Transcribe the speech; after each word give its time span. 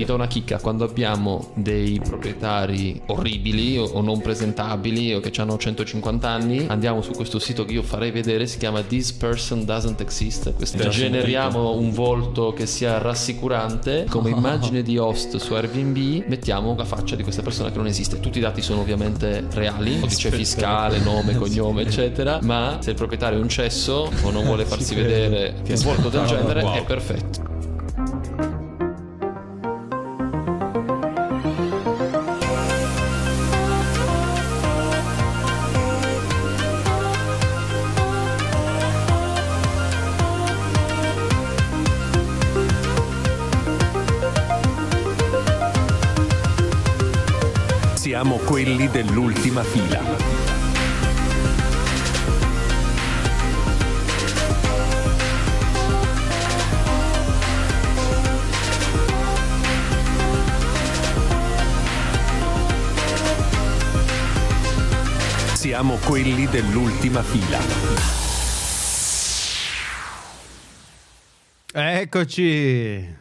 Vi 0.00 0.06
do 0.06 0.14
una 0.14 0.28
chicca, 0.28 0.58
quando 0.58 0.84
abbiamo 0.84 1.50
dei 1.56 2.00
proprietari 2.00 3.02
orribili 3.08 3.76
o, 3.76 4.00
non 4.00 4.22
presentabili 4.22 5.12
o 5.12 5.20
che 5.20 5.30
hanno 5.40 5.58
150 5.58 6.26
anni, 6.26 6.64
andiamo 6.68 7.02
su 7.02 7.10
questo 7.10 7.38
sito 7.38 7.66
che 7.66 7.74
io 7.74 7.82
farei 7.82 8.10
vedere, 8.10 8.46
si 8.46 8.56
chiama 8.56 8.82
This 8.82 9.12
Person 9.12 9.66
Doesn't 9.66 10.00
Exist. 10.00 10.54
Questo 10.54 10.88
generiamo 10.88 11.72
un 11.72 11.90
volto 11.90 12.54
che 12.54 12.64
sia 12.64 12.96
rassicurante, 12.96 14.06
come 14.08 14.30
immagine 14.34 14.82
di 14.82 14.96
host 14.96 15.36
su 15.36 15.52
Airbnb. 15.52 16.24
Mettiamo 16.28 16.74
la 16.76 16.86
faccia 16.86 17.14
di 17.14 17.22
questa 17.22 17.42
persona 17.42 17.70
che 17.70 17.76
non 17.76 17.86
esiste. 17.86 18.20
Tutti 18.20 18.38
i 18.38 18.40
dati 18.40 18.62
sono 18.62 18.80
ovviamente 18.80 19.48
reali, 19.50 20.00
codice 20.00 20.30
fiscale, 20.30 21.00
nome, 21.00 21.34
cognome, 21.36 21.82
eccetera, 21.82 22.38
ma 22.42 22.78
se 22.80 22.90
il 22.90 22.96
proprietario 22.96 23.38
è 23.38 23.42
un 23.42 23.48
cesso 23.48 24.08
o 24.22 24.30
non 24.30 24.44
vuole 24.44 24.64
farsi 24.64 24.94
vedere 24.94 25.56
un 25.68 25.82
volto 25.82 26.08
del 26.08 26.24
genere 26.24 26.62
è 26.72 26.84
perfetto. 26.84 27.49
Siamo 48.10 48.38
quelli 48.38 48.88
dell'ultima 48.88 49.62
fila. 49.62 50.02
Siamo 65.52 65.94
quelli 65.98 66.48
dell'ultima 66.48 67.22
fila. 67.22 67.60
Eccoci. 71.72 73.18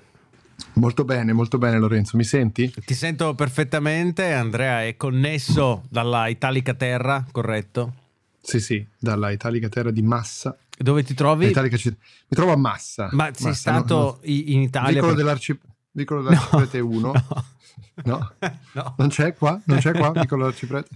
Molto 0.79 1.03
bene, 1.03 1.33
molto 1.33 1.57
bene 1.57 1.77
Lorenzo, 1.77 2.15
mi 2.15 2.23
senti? 2.23 2.73
Ti 2.73 2.93
sento 2.93 3.35
perfettamente. 3.35 4.31
Andrea 4.31 4.85
è 4.85 4.95
connesso 4.95 5.83
dalla 5.89 6.27
Italica 6.29 6.73
Terra, 6.73 7.25
corretto? 7.29 7.93
Sì, 8.41 8.61
sì, 8.61 8.85
dalla 8.97 9.29
Italica 9.31 9.67
Terra 9.67 9.91
di 9.91 10.01
Massa. 10.01 10.57
Dove 10.77 11.03
ti 11.03 11.13
trovi? 11.13 11.47
Italica 11.47 11.75
Mi 11.83 11.95
trovo 12.29 12.53
a 12.53 12.55
Massa. 12.55 13.09
Ma 13.11 13.29
sei 13.33 13.47
Massa, 13.47 13.53
stato 13.71 13.95
no, 13.95 14.01
no. 14.03 14.17
in 14.23 14.61
Italia? 14.61 14.93
Vicolo 14.93 15.07
per- 15.13 15.17
dell'Arci- 15.17 15.59
Vicolo 15.91 16.21
dell'Arciprete 16.21 16.79
1. 16.79 17.11
No. 18.05 18.17
No? 18.17 18.31
No. 18.71 18.93
Non 18.97 19.09
c'è 19.09 19.35
qua? 19.35 19.59
Non 19.65 19.79
c'è 19.79 19.91
qua 19.91 20.11
Vicolo 20.15 20.43
dell'Arciprete? 20.43 20.87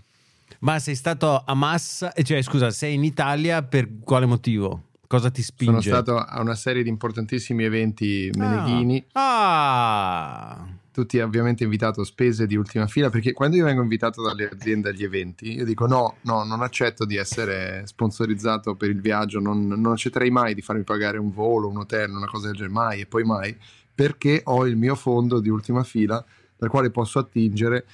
Ma 0.60 0.80
sei 0.80 0.96
stato 0.96 1.44
a 1.46 1.54
Massa, 1.54 2.14
eh, 2.14 2.24
cioè 2.24 2.42
scusa, 2.42 2.72
sei 2.72 2.94
in 2.94 3.04
Italia 3.04 3.62
per 3.64 3.90
quale 4.02 4.26
motivo? 4.26 4.84
Cosa 5.14 5.30
ti 5.30 5.44
Sono 5.44 5.80
spinge? 5.80 5.90
stato 5.90 6.18
a 6.18 6.42
una 6.42 6.56
serie 6.56 6.82
di 6.82 6.90
importantissimi 6.90 7.64
eventi 7.64 8.32
meneghini, 8.36 9.06
Ah. 9.12 10.66
tutti 10.92 11.20
ovviamente 11.20 11.64
invitato 11.64 12.02
a 12.02 12.04
spese 12.04 12.48
di 12.48 12.56
ultima 12.56 12.88
fila, 12.88 13.12
perché 13.12 13.32
quando 13.32 13.56
io 13.56 13.66
vengo 13.66 13.84
invitato 13.84 14.24
dalle 14.24 14.50
aziende 14.50 14.90
agli 14.90 15.04
eventi, 15.04 15.54
io 15.54 15.66
dico 15.66 15.86
no, 15.86 16.16
no, 16.22 16.44
non 16.44 16.64
accetto 16.64 17.06
di 17.06 17.16
essere 17.16 17.86
sponsorizzato 17.86 18.74
per 18.76 18.90
il 18.90 19.02
viaggio, 19.02 19.40
non, 19.40 19.68
non 19.68 19.92
accetterei 19.92 20.32
mai 20.32 20.56
di 20.56 20.64
farmi 20.64 20.82
pagare 20.84 21.20
un 21.20 21.32
volo, 21.32 21.68
un 21.70 21.78
hotel, 21.78 22.10
una 22.10 22.26
cosa 22.26 22.48
del 22.48 22.56
genere, 22.56 22.74
mai 22.74 23.02
e 23.02 23.06
poi 23.06 23.24
mai, 23.24 23.56
perché 23.94 24.42
ho 24.46 24.66
il 24.66 24.78
mio 24.78 24.96
fondo 24.96 25.40
di 25.40 25.50
ultima 25.50 25.84
fila 25.84 26.26
dal 26.58 26.70
quale 26.70 26.90
posso 26.90 27.20
attingere, 27.20 27.86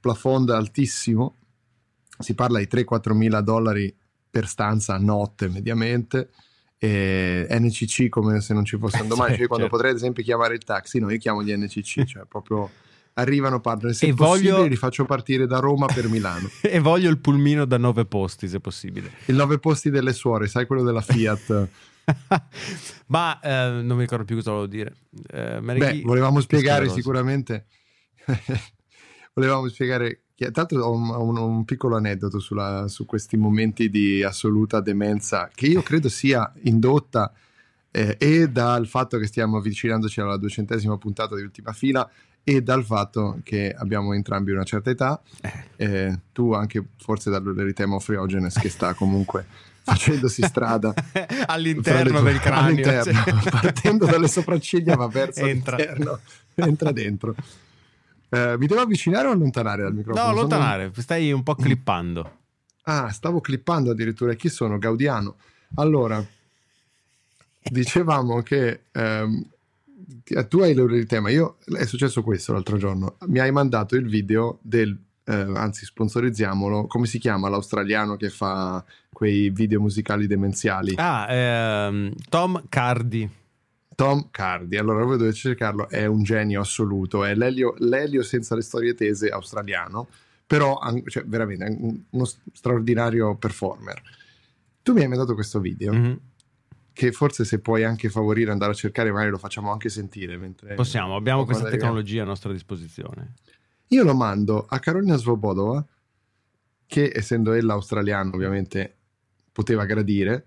plafond 0.00 0.50
altissimo, 0.50 1.36
si 2.18 2.34
parla 2.34 2.58
di 2.58 2.66
3-4 2.66 3.14
mila 3.14 3.40
dollari 3.42 3.94
per 4.28 4.48
stanza 4.48 4.94
a 4.94 4.98
notte 4.98 5.48
mediamente, 5.48 6.30
e 6.84 7.58
NCC 7.58 8.08
come 8.08 8.40
se 8.40 8.52
non 8.54 8.64
ci 8.64 8.76
fosse 8.78 9.00
un 9.02 9.08
domani, 9.08 9.32
Sì, 9.32 9.38
cioè 9.38 9.46
quando 9.46 9.64
certo. 9.66 9.76
potrei 9.76 9.90
ad 9.92 9.96
esempio 9.96 10.22
chiamare 10.22 10.54
il 10.54 10.64
taxi, 10.64 10.98
no, 10.98 11.10
io 11.10 11.18
chiamo 11.18 11.42
gli 11.42 11.52
NCC, 11.54 12.04
cioè 12.06 12.24
proprio 12.28 12.70
arrivano, 13.14 13.60
partono, 13.60 13.90
e 13.92 13.94
se 13.94 14.06
E 14.06 14.14
possibile 14.14 14.52
voglio- 14.52 14.66
li 14.66 14.76
faccio 14.76 15.04
partire 15.04 15.46
da 15.46 15.58
Roma 15.60 15.86
per 15.86 16.08
Milano. 16.08 16.48
E 16.62 16.78
voglio 16.80 17.08
il 17.10 17.18
pulmino 17.18 17.64
da 17.64 17.78
nove 17.78 18.04
posti, 18.06 18.48
se 18.48 18.60
possibile. 18.60 19.10
Il 19.26 19.36
nove 19.36 19.58
posti 19.58 19.88
delle 19.90 20.12
suore, 20.12 20.46
sai 20.48 20.66
quello 20.66 20.82
della 20.82 21.00
Fiat? 21.00 21.68
Ma 23.06 23.40
eh, 23.40 23.80
non 23.82 23.96
mi 23.96 24.00
ricordo 24.02 24.24
più 24.24 24.36
cosa 24.36 24.50
volevo 24.50 24.66
dire. 24.68 24.94
Eh, 25.30 25.60
Beh, 25.60 26.02
volevamo 26.04 26.40
spiegare 26.40 26.88
sicuramente. 26.90 27.66
Volevamo 29.34 29.68
spiegare. 29.68 30.20
che- 30.34 30.50
Tra 30.50 30.66
l'altro 30.68 30.82
ho 30.84 30.92
un, 30.92 31.10
un- 31.10 31.36
un 31.36 31.64
piccolo 31.64 31.96
aneddoto 31.96 32.38
sulla- 32.40 32.88
su 32.88 33.04
questi 33.06 33.36
momenti 33.36 33.88
di 33.88 34.22
assoluta 34.22 34.80
demenza 34.80 35.48
che 35.54 35.66
io 35.66 35.82
credo 35.82 36.08
sia 36.08 36.52
indotta 36.62 37.32
eh, 37.92 38.16
e 38.18 38.48
dal 38.48 38.88
fatto 38.88 39.18
che 39.18 39.26
stiamo 39.26 39.58
avvicinandoci 39.58 40.20
alla 40.20 40.36
duecentesima 40.36 40.96
puntata 40.98 41.36
di 41.36 41.42
ultima 41.42 41.72
fila 41.72 42.08
e 42.42 42.60
dal 42.62 42.84
fatto 42.84 43.38
che 43.44 43.72
abbiamo 43.76 44.12
entrambi 44.12 44.50
una 44.50 44.64
certa 44.64 44.90
età, 44.90 45.22
eh, 45.76 46.18
tu 46.32 46.52
anche 46.52 46.84
forse 46.98 47.30
dall'eritema 47.30 47.98
friogenes 48.00 48.58
che 48.58 48.68
sta 48.68 48.92
comunque 48.94 49.46
facendosi 49.84 50.42
strada 50.42 50.92
all'interno 51.46 52.20
del 52.22 52.40
cranio. 52.40 52.90
all'interno, 52.90 53.22
cioè. 53.40 53.50
partendo 53.50 54.06
dalle 54.06 54.26
sopracciglia 54.28 54.96
va 54.96 55.06
verso 55.06 55.46
Entra. 55.46 55.76
l'interno 55.76 56.18
entra 56.56 56.90
dentro 56.92 57.34
Eh, 58.34 58.58
mi 58.58 58.66
devo 58.66 58.80
avvicinare 58.80 59.28
o 59.28 59.30
allontanare 59.32 59.82
dal 59.82 59.94
microfono? 59.94 60.24
No, 60.24 60.30
allontanare, 60.32 60.90
stai 60.96 61.32
un 61.32 61.42
po' 61.42 61.54
clippando. 61.54 62.38
ah 62.84 63.10
stavo 63.10 63.40
clippando 63.40 63.90
addirittura 63.90 64.34
chi 64.34 64.48
sono? 64.48 64.78
Gaudiano 64.78 65.36
allora 65.76 66.22
dicevamo 67.62 68.42
che 68.42 68.82
ehm, 68.92 69.46
tu 70.48 70.60
hai 70.60 70.74
l'euritema 70.74 71.30
io 71.30 71.56
è 71.78 71.84
successo 71.86 72.22
questo 72.22 72.52
l'altro 72.52 72.76
giorno 72.76 73.16
mi 73.28 73.38
hai 73.38 73.50
mandato 73.50 73.96
il 73.96 74.06
video 74.06 74.58
del 74.60 74.94
eh, 75.24 75.32
anzi 75.32 75.86
sponsorizziamolo 75.86 76.86
come 76.86 77.06
si 77.06 77.18
chiama 77.18 77.48
l'australiano 77.48 78.16
che 78.16 78.28
fa 78.28 78.84
quei 79.10 79.48
video 79.50 79.80
musicali 79.80 80.26
demenziali 80.26 80.94
Ah, 80.98 81.26
ehm, 81.32 82.12
Tom 82.28 82.62
Cardi. 82.68 83.28
Tom 83.94 84.28
Cardi, 84.30 84.76
allora 84.76 85.04
voi 85.04 85.16
dovete 85.18 85.36
cercarlo, 85.36 85.88
è 85.88 86.06
un 86.06 86.22
genio 86.22 86.60
assoluto, 86.60 87.24
è 87.24 87.34
l'Elio, 87.34 87.74
l'Elio 87.78 88.22
senza 88.22 88.54
le 88.54 88.62
storie 88.62 88.94
tese 88.94 89.28
australiano, 89.28 90.08
però 90.46 90.78
cioè, 91.06 91.24
veramente 91.24 92.04
uno 92.10 92.24
straordinario 92.52 93.36
performer. 93.36 94.02
Tu 94.82 94.92
mi 94.92 95.00
hai 95.02 95.08
mandato 95.08 95.34
questo 95.34 95.60
video, 95.60 95.92
Mhm. 95.92 96.18
che 96.92 97.10
forse 97.12 97.44
se 97.44 97.58
puoi 97.60 97.82
anche 97.84 98.08
favorire 98.08 98.50
andare 98.52 98.72
a 98.72 98.74
cercare, 98.74 99.10
magari 99.10 99.30
lo 99.30 99.38
facciamo 99.38 99.72
anche 99.72 99.88
sentire. 99.88 100.36
Mentre, 100.36 100.74
Possiamo, 100.74 101.16
abbiamo 101.16 101.44
questa 101.44 101.68
tecnologia 101.68 102.22
a 102.22 102.26
nostra 102.26 102.52
disposizione. 102.52 103.34
Io 103.88 104.04
lo 104.04 104.14
mando 104.14 104.66
a 104.68 104.78
Carolina 104.78 105.16
Svobodova, 105.16 105.84
che 106.86 107.10
essendo 107.14 107.52
ella 107.52 107.72
australiana 107.72 108.30
ovviamente 108.34 108.96
poteva 109.50 109.84
gradire, 109.86 110.46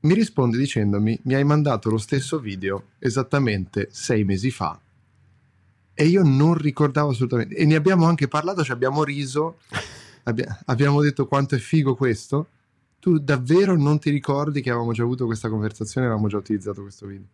mi 0.00 0.14
risponde 0.14 0.56
dicendomi 0.56 1.18
mi 1.24 1.34
hai 1.34 1.44
mandato 1.44 1.90
lo 1.90 1.98
stesso 1.98 2.38
video 2.38 2.90
esattamente 2.98 3.88
sei 3.90 4.24
mesi 4.24 4.50
fa 4.50 4.80
e 6.00 6.06
io 6.06 6.22
non 6.22 6.54
ricordavo 6.54 7.10
assolutamente 7.10 7.54
e 7.56 7.66
ne 7.66 7.74
abbiamo 7.74 8.06
anche 8.06 8.26
parlato, 8.26 8.64
ci 8.64 8.72
abbiamo 8.72 9.04
riso, 9.04 9.58
abbia- 10.24 10.62
abbiamo 10.64 11.02
detto 11.02 11.26
quanto 11.26 11.56
è 11.56 11.58
figo 11.58 11.94
questo. 11.94 12.46
Tu 12.98 13.18
davvero 13.18 13.76
non 13.76 13.98
ti 13.98 14.08
ricordi 14.08 14.62
che 14.62 14.70
avevamo 14.70 14.92
già 14.92 15.02
avuto 15.02 15.26
questa 15.26 15.50
conversazione, 15.50 16.06
avevamo 16.06 16.28
già 16.28 16.38
utilizzato 16.38 16.80
questo 16.80 17.06
video? 17.06 17.26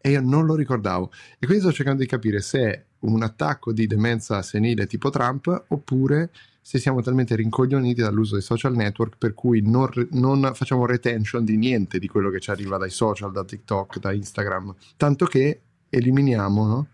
E 0.00 0.12
io 0.12 0.22
non 0.22 0.46
lo 0.46 0.54
ricordavo. 0.54 1.10
E 1.38 1.44
quindi 1.44 1.62
sto 1.62 1.74
cercando 1.74 2.00
di 2.00 2.08
capire 2.08 2.40
se 2.40 2.60
è 2.60 2.84
un 3.00 3.22
attacco 3.22 3.70
di 3.70 3.86
demenza 3.86 4.40
senile 4.40 4.86
tipo 4.86 5.10
Trump 5.10 5.64
oppure 5.68 6.30
se 6.70 6.78
siamo 6.78 7.02
talmente 7.02 7.34
rincoglioniti 7.34 8.00
dall'uso 8.00 8.34
dei 8.34 8.44
social 8.44 8.76
network 8.76 9.16
per 9.18 9.34
cui 9.34 9.60
non, 9.60 9.88
non 10.12 10.52
facciamo 10.54 10.86
retention 10.86 11.44
di 11.44 11.56
niente 11.56 11.98
di 11.98 12.06
quello 12.06 12.30
che 12.30 12.38
ci 12.38 12.52
arriva 12.52 12.76
dai 12.76 12.90
social, 12.90 13.32
da 13.32 13.44
TikTok, 13.44 13.98
da 13.98 14.12
Instagram, 14.12 14.72
tanto 14.96 15.24
che 15.26 15.62
eliminiamo 15.88 16.66
no? 16.68 16.86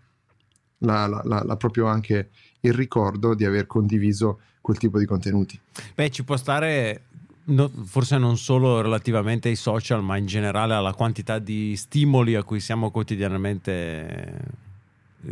la, 0.79 1.05
la- 1.05 1.43
la- 1.43 1.57
proprio 1.57 1.85
anche 1.85 2.29
il 2.61 2.73
ricordo 2.73 3.35
di 3.35 3.45
aver 3.45 3.67
condiviso 3.67 4.39
quel 4.61 4.79
tipo 4.79 4.97
di 4.97 5.05
contenuti. 5.05 5.59
Beh, 5.93 6.09
ci 6.09 6.23
può 6.23 6.37
stare, 6.37 7.03
no- 7.43 7.69
forse 7.85 8.17
non 8.17 8.35
solo 8.35 8.81
relativamente 8.81 9.47
ai 9.47 9.55
social, 9.55 10.01
ma 10.01 10.17
in 10.17 10.25
generale 10.25 10.73
alla 10.73 10.95
quantità 10.95 11.37
di 11.37 11.75
stimoli 11.75 12.33
a 12.33 12.41
cui 12.41 12.59
siamo 12.59 12.89
quotidianamente 12.89 14.39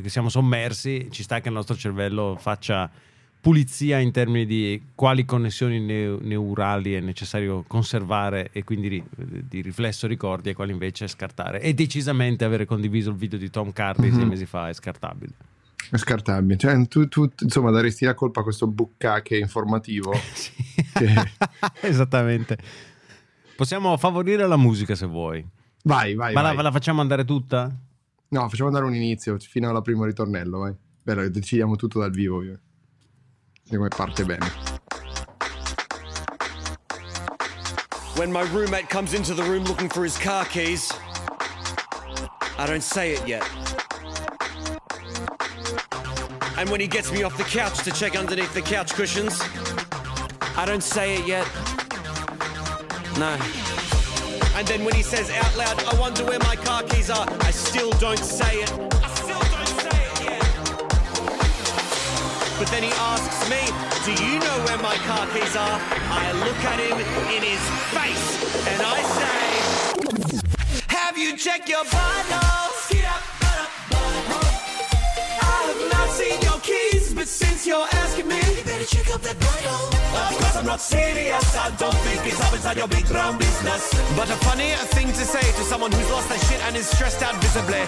siamo 0.06 0.30
sommersi, 0.30 1.08
ci 1.10 1.24
sta 1.24 1.42
che 1.42 1.48
il 1.48 1.56
nostro 1.56 1.76
cervello 1.76 2.38
faccia 2.40 2.92
pulizia 3.46 4.00
in 4.00 4.12
termini 4.12 4.44
di 4.48 4.82
quali 4.96 5.24
connessioni 5.24 5.80
neu- 5.80 6.20
neurali 6.20 6.94
è 6.96 7.00
necessario 7.00 7.64
conservare 7.68 8.50
e 8.52 8.64
quindi 8.64 8.88
ri- 8.88 9.04
di 9.48 9.62
riflesso 9.62 10.08
ricordi 10.08 10.50
e 10.50 10.56
quali 10.56 10.72
invece 10.72 11.08
scartare. 11.08 11.62
E 11.62 11.76
decisamente 11.76 12.44
avere 12.44 12.66
condiviso 12.66 13.12
il 13.12 13.18
video 13.18 13.38
di 13.38 13.52
Tom 13.52 13.72
Cardi 13.72 14.10
sei 14.10 14.24
Mhm. 14.24 14.30
mesi 14.30 14.48
fa 14.48 14.70
è 14.70 14.74
scartabile. 14.74 15.34
È 15.92 15.96
scartabile. 15.98 16.58
Cioè, 16.58 16.88
tu, 16.88 17.08
tu, 17.08 17.32
insomma, 17.42 17.70
daresti 17.70 18.06
la 18.06 18.16
colpa 18.16 18.40
a 18.40 18.44
questo 18.44 18.66
buccache 18.66 19.38
informativo. 19.38 20.12
Che- 20.96 21.14
Esattamente. 21.88 22.58
Possiamo 23.56 23.96
favorire 23.98 24.48
la 24.48 24.58
musica 24.58 24.96
se 24.96 25.06
vuoi. 25.06 25.46
Vai, 25.84 26.16
vai, 26.16 26.34
Ma 26.34 26.42
la, 26.42 26.54
vai. 26.54 26.64
la 26.64 26.72
facciamo 26.72 27.00
andare 27.02 27.24
tutta? 27.26 27.72
No, 28.30 28.50
facciamo 28.50 28.70
andare 28.70 28.86
un 28.86 28.96
inizio 28.96 29.38
fino 29.38 29.70
al 29.70 29.82
primo 29.84 30.04
ritornello, 30.06 30.58
vai. 30.58 30.74
Bello, 31.04 31.30
decidiamo 31.30 31.76
tutto 31.76 32.00
dal 32.00 32.10
vivo. 32.10 32.42
Io. 32.42 32.60
Come 33.72 33.90
parte 33.90 34.24
bene. 34.24 34.46
When 38.16 38.32
my 38.32 38.44
roommate 38.54 38.90
comes 38.90 39.14
into 39.14 39.34
the 39.34 39.44
room 39.44 39.64
looking 39.64 39.90
for 39.90 40.04
his 40.04 40.18
car 40.18 40.46
keys, 40.46 40.92
I 42.58 42.66
don't 42.68 42.84
say 42.84 43.14
it 43.14 43.28
yet. 43.28 43.44
And 46.58 46.70
when 46.70 46.80
he 46.80 46.88
gets 46.88 47.12
me 47.12 47.24
off 47.24 47.38
the 47.38 47.44
couch 47.44 47.84
to 47.84 47.92
check 47.92 48.16
underneath 48.16 48.54
the 48.54 48.62
couch 48.62 48.94
cushions, 48.94 49.42
I 50.56 50.66
don't 50.66 50.84
say 50.84 51.18
it 51.18 51.28
yet. 51.28 51.46
No. 53.18 53.38
And 54.56 54.68
then 54.68 54.86
when 54.86 54.94
he 54.94 55.04
says 55.04 55.30
out 55.32 55.58
loud, 55.58 55.84
I 55.84 56.00
wonder 56.00 56.24
where 56.24 56.40
my 56.40 56.56
car 56.56 56.84
keys 56.84 57.10
are, 57.10 57.28
I 57.42 57.52
still 57.52 57.92
don't 57.94 58.20
say 58.20 58.62
it. 58.62 58.95
But 62.58 62.68
then 62.68 62.84
he 62.84 62.92
asks 62.92 63.50
me, 63.50 63.60
Do 64.06 64.14
you 64.24 64.40
know 64.40 64.58
where 64.64 64.78
my 64.78 64.96
car 65.04 65.28
keys 65.28 65.56
are? 65.58 65.78
I 66.08 66.32
look 66.40 66.56
at 66.64 66.80
him 66.80 66.98
in 67.36 67.44
his 67.44 67.60
face 67.92 68.28
and 68.72 68.82
I 68.82 69.04
say, 69.20 69.36
Have 70.88 71.18
you 71.18 71.36
checked 71.36 71.68
your 71.68 71.84
vitals? 71.84 72.96
I 75.42 75.60
have 75.68 75.84
not 75.92 76.10
seen 76.16 76.40
your 76.44 76.60
keys, 76.62 77.14
but 77.14 77.28
since 77.28 77.68
you're 77.68 77.88
asking 77.92 78.30
me, 78.30 78.40
you 78.40 78.64
better 78.64 78.86
check 78.86 79.14
up 79.14 79.22
that 79.24 79.36
vital. 79.36 79.92
Of 80.16 80.56
I'm 80.56 80.66
not 80.66 80.80
serious. 80.80 81.58
I 81.58 81.76
don't 81.78 81.98
think 82.08 82.26
it's 82.26 82.40
up 82.40 82.54
inside 82.54 82.78
your 82.78 82.88
big 82.88 83.06
brown 83.08 83.38
business. 83.38 83.92
But 84.16 84.30
a 84.30 84.38
funny 84.48 84.72
thing 84.96 85.08
to 85.08 85.26
say 85.26 85.42
to 85.42 85.64
someone 85.68 85.92
who's 85.92 86.10
lost 86.10 86.30
their 86.30 86.40
shit 86.40 86.62
and 86.68 86.78
is 86.78 86.88
stressed 86.88 87.22
out 87.22 87.36
visibly. 87.44 87.84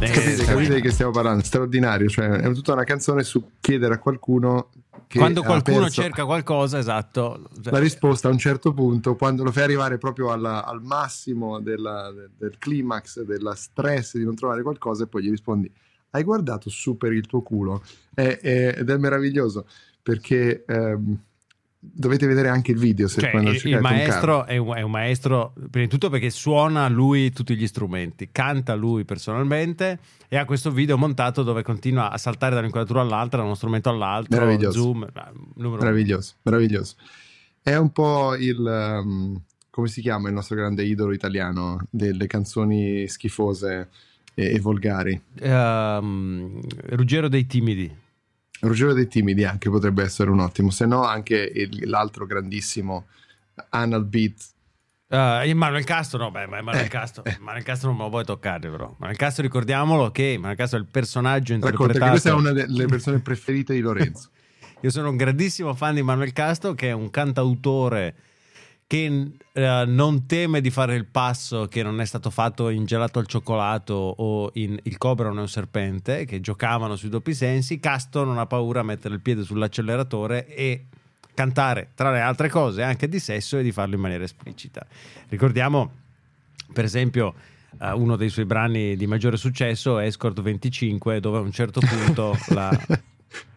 Eh, 0.00 0.10
Capite, 0.10 0.44
capite 0.44 0.74
di 0.76 0.80
che 0.80 0.90
stiamo 0.90 1.10
parlando? 1.12 1.44
Straordinario. 1.44 2.08
Cioè, 2.08 2.26
è 2.28 2.52
tutta 2.52 2.72
una 2.72 2.84
canzone 2.84 3.22
su 3.22 3.50
chiedere 3.60 3.94
a 3.94 3.98
qualcuno 3.98 4.70
che 5.06 5.18
Quando 5.18 5.42
qualcuno 5.42 5.80
perso 5.84 6.00
cerca 6.02 6.24
qualcosa, 6.24 6.78
esatto. 6.78 7.48
la 7.64 7.78
risposta 7.78 8.28
a 8.28 8.30
un 8.30 8.38
certo 8.38 8.72
punto, 8.72 9.14
quando 9.16 9.44
lo 9.44 9.52
fai 9.52 9.64
arrivare 9.64 9.98
proprio 9.98 10.32
alla- 10.32 10.64
al 10.64 10.80
massimo 10.82 11.60
della- 11.60 12.10
del, 12.12 12.30
del 12.36 12.54
climax, 12.58 13.20
della 13.22 13.54
stress 13.54 14.16
di 14.16 14.24
non 14.24 14.34
trovare 14.34 14.62
qualcosa, 14.62 15.04
e 15.04 15.06
poi 15.06 15.24
gli 15.24 15.30
rispondi: 15.30 15.70
Hai 16.10 16.22
guardato 16.22 16.70
su 16.70 16.96
per 16.96 17.12
il 17.12 17.26
tuo 17.26 17.42
culo? 17.42 17.82
È- 18.14 18.38
è- 18.40 18.74
ed 18.78 18.88
è 18.88 18.96
meraviglioso 18.96 19.66
perché 20.02 20.64
ehm, 20.66 21.16
dovete 21.92 22.26
vedere 22.26 22.48
anche 22.48 22.72
il 22.72 22.78
video. 22.78 23.08
Se 23.08 23.20
Cioè, 23.20 23.30
quando 23.30 23.50
il, 23.50 23.60
il 23.64 23.80
maestro 23.80 24.44
è 24.46 24.56
un, 24.56 24.74
è 24.74 24.82
un 24.82 24.90
maestro 24.90 25.52
prima 25.70 25.86
di 25.86 25.88
tutto 25.88 26.08
perché 26.08 26.30
suona 26.30 26.88
lui 26.88 27.30
tutti 27.32 27.56
gli 27.56 27.66
strumenti, 27.66 28.30
canta 28.32 28.74
lui 28.74 29.04
personalmente 29.04 29.98
e 30.28 30.36
ha 30.36 30.44
questo 30.44 30.70
video 30.70 30.96
montato 30.96 31.42
dove 31.42 31.62
continua 31.62 32.10
a 32.10 32.18
saltare 32.18 32.54
da 32.54 32.60
un'inquadratura 32.60 33.02
all'altra, 33.02 33.38
da 33.38 33.44
uno 33.44 33.54
strumento 33.54 33.90
all'altro, 33.90 34.40
Meraviglioso. 34.40 34.80
zoom, 34.80 35.06
numero 35.56 35.74
uno. 35.74 35.82
Meraviglioso, 35.82 36.34
meraviglioso. 36.42 36.94
È 37.62 37.74
un 37.76 37.90
po' 37.90 38.34
il. 38.36 38.58
um, 38.58 39.40
come 39.70 39.88
si 39.88 40.00
chiama 40.00 40.28
il 40.28 40.34
nostro 40.34 40.54
grande 40.54 40.84
idolo 40.84 41.12
italiano 41.12 41.80
delle 41.90 42.28
canzoni 42.28 43.08
schifose 43.08 43.88
e, 44.32 44.54
e 44.54 44.60
volgari? 44.60 45.20
Ehm, 45.40 46.60
Ruggero 46.90 47.28
dei 47.28 47.44
timidi. 47.46 48.02
Ruggero 48.68 48.92
dei 48.92 49.06
Timidi 49.08 49.44
anche 49.44 49.70
potrebbe 49.70 50.02
essere 50.02 50.30
un 50.30 50.40
ottimo, 50.40 50.70
se 50.70 50.86
no 50.86 51.04
anche 51.04 51.36
il- 51.54 51.88
l'altro 51.88 52.26
grandissimo 52.26 53.06
Anal 53.70 54.04
Beat. 54.04 54.52
Uh, 55.06 55.54
Manuel 55.54 55.84
Castro, 55.84 56.18
no, 56.18 56.30
beh, 56.30 56.46
ma 56.46 56.60
Manuel 56.62 56.86
Eh, 56.86 56.88
Castro, 56.88 57.24
eh. 57.24 57.36
Manuel 57.40 57.62
Castro 57.62 57.88
non 57.88 57.98
me 57.98 58.04
lo 58.04 58.10
vuoi 58.10 58.24
toccare, 58.24 58.68
però. 58.68 58.92
Manuel 58.98 59.16
Castro, 59.18 59.42
ricordiamolo 59.42 60.10
che 60.10 60.34
Manuel 60.38 60.56
Castro 60.56 60.78
è 60.78 60.80
il 60.82 60.88
personaggio 60.90 61.52
Racconta 61.54 61.76
che 61.76 61.82
interpretato. 61.82 62.10
questa 62.10 62.30
è 62.30 62.32
una 62.32 62.52
delle 62.52 62.86
persone 62.86 63.20
preferite 63.20 63.74
di 63.74 63.80
Lorenzo. 63.80 64.30
Io 64.80 64.90
sono 64.90 65.10
un 65.10 65.16
grandissimo 65.16 65.72
fan 65.74 65.94
di 65.94 66.02
Manuel 66.02 66.32
Castro, 66.32 66.74
che 66.74 66.88
è 66.88 66.92
un 66.92 67.10
cantautore 67.10 68.14
che 68.86 69.32
eh, 69.52 69.84
non 69.86 70.26
teme 70.26 70.60
di 70.60 70.70
fare 70.70 70.94
il 70.94 71.06
passo 71.06 71.66
che 71.66 71.82
non 71.82 72.00
è 72.00 72.04
stato 72.04 72.30
fatto 72.30 72.68
in 72.68 72.84
Gelato 72.84 73.18
al 73.18 73.26
cioccolato 73.26 73.94
o 73.94 74.50
in 74.54 74.78
Il 74.82 74.98
cobra 74.98 75.28
non 75.28 75.38
è 75.38 75.40
un 75.40 75.48
serpente, 75.48 76.24
che 76.24 76.40
giocavano 76.40 76.96
sui 76.96 77.08
doppi 77.08 77.34
sensi. 77.34 77.80
Castro 77.80 78.24
non 78.24 78.38
ha 78.38 78.46
paura 78.46 78.80
a 78.80 78.84
mettere 78.84 79.14
il 79.14 79.20
piede 79.20 79.42
sull'acceleratore 79.42 80.46
e 80.46 80.86
cantare, 81.34 81.90
tra 81.94 82.12
le 82.12 82.20
altre 82.20 82.48
cose, 82.48 82.82
anche 82.82 83.08
di 83.08 83.18
sesso 83.18 83.58
e 83.58 83.62
di 83.62 83.72
farlo 83.72 83.94
in 83.94 84.00
maniera 84.00 84.24
esplicita. 84.24 84.86
Ricordiamo, 85.28 85.90
per 86.72 86.84
esempio, 86.84 87.34
eh, 87.80 87.90
uno 87.92 88.16
dei 88.16 88.28
suoi 88.28 88.44
brani 88.44 88.96
di 88.96 89.06
maggiore 89.06 89.36
successo, 89.36 89.98
Escort 89.98 90.40
25, 90.40 91.20
dove 91.20 91.38
a 91.38 91.40
un 91.40 91.52
certo 91.52 91.80
punto 91.80 92.36
la, 92.48 92.70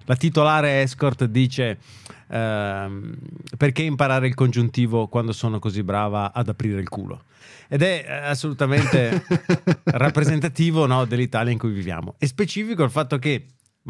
la 0.07 0.15
titolare 0.15 0.83
Escort 0.83 1.25
dice 1.25 1.79
ehm, 2.29 3.17
perché 3.57 3.81
imparare 3.81 4.27
il 4.27 4.35
congiuntivo 4.35 5.07
quando 5.07 5.33
sono 5.33 5.59
così 5.59 5.83
brava 5.83 6.31
ad 6.31 6.47
aprire 6.47 6.79
il 6.79 6.87
culo? 6.87 7.23
Ed 7.67 7.81
è 7.81 8.05
eh, 8.07 8.13
assolutamente 8.13 9.25
rappresentativo 9.83 10.85
no, 10.85 11.03
dell'Italia 11.03 11.51
in 11.51 11.57
cui 11.57 11.71
viviamo. 11.71 12.15
È 12.17 12.25
specifico 12.25 12.83
il 12.83 12.89
fatto 12.89 13.19
che 13.19 13.47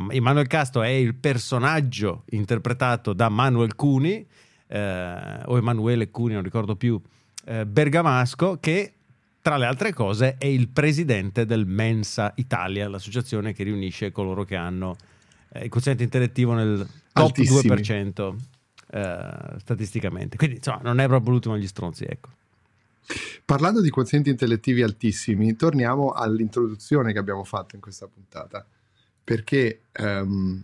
Emanuel 0.09 0.47
Castro 0.47 0.81
è 0.81 0.89
il 0.89 1.13
personaggio 1.13 2.23
interpretato 2.31 3.13
da 3.13 3.29
Manuel 3.29 3.75
Cuni, 3.75 4.25
eh, 4.69 5.41
o 5.45 5.55
Emanuele 5.55 6.09
Cuni, 6.09 6.33
non 6.33 6.41
ricordo 6.41 6.75
più, 6.75 6.99
eh, 7.45 7.63
bergamasco, 7.67 8.57
che 8.59 8.93
tra 9.39 9.57
le 9.57 9.67
altre 9.67 9.93
cose 9.93 10.37
è 10.39 10.47
il 10.47 10.69
presidente 10.69 11.45
del 11.45 11.67
Mensa 11.67 12.33
Italia, 12.37 12.89
l'associazione 12.89 13.53
che 13.53 13.63
riunisce 13.63 14.11
coloro 14.11 14.43
che 14.43 14.55
hanno 14.55 14.95
il 15.53 15.69
quoziente 15.69 16.03
intellettivo 16.03 16.53
nel 16.53 16.85
top 17.13 17.27
Altissimi. 17.27 17.73
2% 17.81 18.35
eh, 18.89 19.59
statisticamente. 19.59 20.37
Quindi 20.37 20.57
insomma, 20.57 20.79
non 20.83 20.99
è 20.99 21.07
proprio 21.07 21.31
l'ultimo 21.31 21.55
degli 21.55 21.67
stronzi, 21.67 22.05
ecco. 22.07 22.29
Parlando 23.45 23.79
di 23.81 23.89
quozienti 23.89 24.29
intellettivi 24.29 24.81
altissimi, 24.83 25.55
torniamo 25.55 26.11
all'introduzione 26.11 27.13
che 27.13 27.19
abbiamo 27.19 27.43
fatto 27.45 27.75
in 27.75 27.81
questa 27.81 28.05
puntata, 28.07 28.65
perché 29.23 29.83
ehm, 29.93 30.63